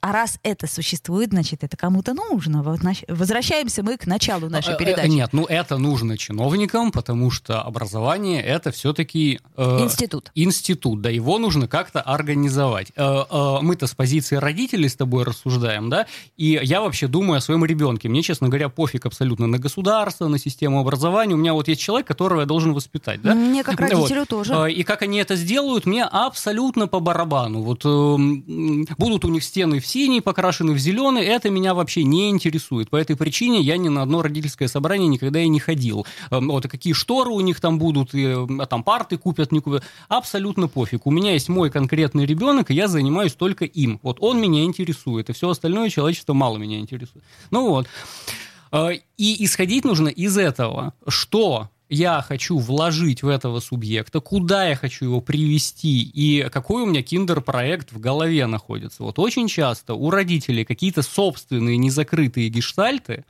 А 0.00 0.12
раз 0.12 0.38
это 0.42 0.66
существует, 0.66 1.30
значит, 1.30 1.62
это 1.64 1.76
кому-то 1.76 2.14
нужно. 2.14 2.62
Вот 2.62 2.80
Возвращаемся 3.08 3.82
мы 3.82 3.96
к 3.96 4.06
началу 4.06 4.48
нашей 4.48 4.70
Э, 4.70 4.74
э, 4.74 4.78
передачи. 4.78 5.08
Нет, 5.08 5.30
ну 5.32 5.44
это 5.44 5.76
нужно 5.78 6.16
чиновникам, 6.16 6.90
потому 6.92 7.30
что 7.30 7.60
образование 7.62 8.42
это 8.42 8.70
все-таки... 8.70 9.40
Институт. 9.56 10.30
Институт, 10.34 11.00
да, 11.02 11.10
его 11.10 11.38
нужно 11.38 11.68
как-то 11.68 12.00
организовать. 12.00 12.92
Э, 12.96 13.24
э, 13.30 13.58
Мы-то 13.62 13.86
с 13.86 13.94
позиции 13.94 14.36
родителей 14.36 14.88
с 14.88 14.96
тобой 14.96 15.24
рассуждаем, 15.24 15.90
да, 15.90 16.06
и 16.36 16.58
я 16.62 16.80
вообще 16.80 17.06
думаю 17.06 17.38
о 17.38 17.40
своем 17.40 17.64
ребенке. 17.64 18.08
Мне, 18.08 18.22
честно 18.22 18.48
говоря, 18.48 18.68
пофиг 18.68 19.06
абсолютно 19.06 19.46
на 19.46 19.58
государство, 19.58 20.28
на 20.28 20.38
систему 20.38 20.80
образования. 20.80 21.34
У 21.34 21.38
меня 21.38 21.52
вот 21.52 21.68
есть 21.68 21.80
человек, 21.80 22.06
которого 22.06 22.40
я 22.40 22.46
должен 22.46 22.72
воспитать, 22.72 23.20
да. 23.22 23.34
Мне 23.34 23.62
как 23.64 23.78
родителю 23.80 24.24
тоже. 24.26 24.54
Э, 24.54 24.70
И 24.70 24.82
как 24.82 25.02
они 25.02 25.18
это 25.18 25.36
сделают, 25.36 25.86
мне 25.86 26.04
абсолютно 26.04 26.88
по 26.88 27.00
барабану. 27.00 27.62
Вот 27.62 27.84
э, 27.84 28.94
будут 28.96 29.24
у 29.24 29.28
них 29.28 29.44
стены 29.44 29.80
в 29.80 29.86
синий, 29.90 30.20
покрашены 30.20 30.72
в 30.72 30.78
зеленый, 30.78 31.24
это 31.24 31.50
меня 31.50 31.74
вообще 31.74 32.04
не 32.04 32.30
интересует. 32.30 32.90
По 32.90 32.96
этой 32.96 33.16
причине 33.16 33.60
я 33.60 33.76
ни 33.76 33.88
на 33.88 34.02
одно 34.02 34.22
родительское 34.22 34.68
собрание 34.68 35.08
никогда 35.08 35.40
и 35.40 35.48
не 35.48 35.60
ходил. 35.60 36.06
Э, 36.30 36.40
Вот 36.40 36.66
какие 36.68 36.92
шторы 36.94 37.30
у 37.30 37.40
них 37.40 37.60
там 37.60 37.78
будут, 37.78 38.14
и, 38.14 38.24
а 38.26 38.66
там 38.66 38.82
парты 38.82 39.18
купят, 39.18 39.52
не 39.52 39.60
купят. 39.60 39.82
Абсолютно 40.08 40.68
пофиг. 40.68 41.06
У 41.06 41.10
меня 41.10 41.32
есть 41.32 41.48
мой 41.48 41.70
конкретный 41.70 42.26
ребенок, 42.26 42.70
и 42.70 42.74
я 42.74 42.88
занимаюсь 42.88 43.34
только 43.34 43.64
им. 43.64 43.98
Вот 44.02 44.18
он 44.20 44.40
меня 44.40 44.64
интересует, 44.64 45.30
и 45.30 45.32
все 45.32 45.48
остальное 45.50 45.90
человечество 45.90 46.34
мало 46.34 46.56
меня 46.58 46.78
интересует. 46.78 47.24
Ну 47.50 47.68
вот. 47.68 47.86
Э, 48.72 48.90
И 49.18 49.44
исходить 49.44 49.84
нужно 49.84 50.08
из 50.08 50.38
этого, 50.38 50.92
что 51.08 51.68
я 51.90 52.22
хочу 52.22 52.58
вложить 52.58 53.22
в 53.22 53.28
этого 53.28 53.58
субъекта, 53.60 54.20
куда 54.20 54.66
я 54.66 54.76
хочу 54.76 55.06
его 55.06 55.20
привести 55.20 56.02
и 56.02 56.48
какой 56.48 56.84
у 56.84 56.86
меня 56.86 57.02
киндер-проект 57.02 57.92
в 57.92 57.98
голове 57.98 58.46
находится. 58.46 59.02
Вот 59.02 59.18
очень 59.18 59.48
часто 59.48 59.94
у 59.94 60.10
родителей 60.10 60.64
какие-то 60.64 61.02
собственные 61.02 61.76
незакрытые 61.76 62.48
гештальты, 62.48 63.24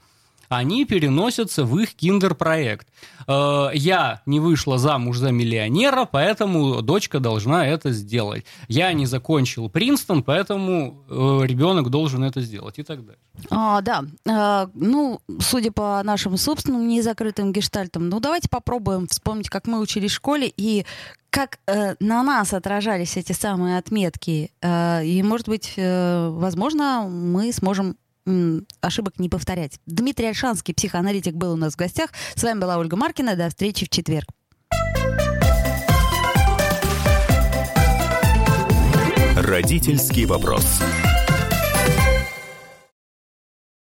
они 0.50 0.84
переносятся 0.84 1.64
в 1.64 1.78
их 1.78 1.94
киндер-проект. 1.94 2.88
Э, 3.28 3.70
Я 3.72 4.20
не 4.26 4.40
вышла 4.40 4.78
замуж 4.78 5.16
за 5.18 5.30
миллионера, 5.30 6.04
поэтому 6.04 6.82
дочка 6.82 7.20
должна 7.20 7.66
это 7.66 7.92
сделать. 7.92 8.44
Я 8.68 8.92
не 8.92 9.06
закончил 9.06 9.70
Принстон, 9.70 10.24
поэтому 10.24 11.04
э, 11.08 11.46
ребенок 11.46 11.88
должен 11.88 12.24
это 12.24 12.40
сделать 12.40 12.78
и 12.78 12.82
так 12.82 13.00
далее. 13.00 13.20
А, 13.48 13.80
да. 13.80 14.04
А, 14.28 14.68
ну, 14.74 15.20
судя 15.38 15.70
по 15.70 16.02
нашим 16.02 16.36
собственным 16.36 16.88
незакрытым 16.88 17.52
гештальтам, 17.52 18.08
ну, 18.08 18.18
давайте 18.18 18.48
попробуем 18.48 19.06
вспомнить, 19.06 19.48
как 19.48 19.68
мы 19.68 19.78
учились 19.78 20.10
в 20.10 20.14
школе 20.14 20.52
и 20.56 20.84
как 21.30 21.60
э, 21.68 21.94
на 22.00 22.24
нас 22.24 22.52
отражались 22.52 23.16
эти 23.16 23.30
самые 23.30 23.78
отметки. 23.78 24.50
Э, 24.60 25.04
и, 25.04 25.22
может 25.22 25.48
быть, 25.48 25.74
э, 25.76 26.28
возможно, 26.28 27.06
мы 27.08 27.52
сможем 27.52 27.96
ошибок 28.80 29.18
не 29.18 29.28
повторять. 29.28 29.78
Дмитрий 29.86 30.26
Альшанский, 30.26 30.74
психоаналитик, 30.74 31.34
был 31.34 31.52
у 31.52 31.56
нас 31.56 31.74
в 31.74 31.76
гостях. 31.76 32.10
С 32.34 32.42
вами 32.42 32.60
была 32.60 32.78
Ольга 32.78 32.96
Маркина. 32.96 33.36
До 33.36 33.48
встречи 33.48 33.86
в 33.86 33.88
четверг. 33.88 34.28
Родительский 39.36 40.26
вопрос. 40.26 40.80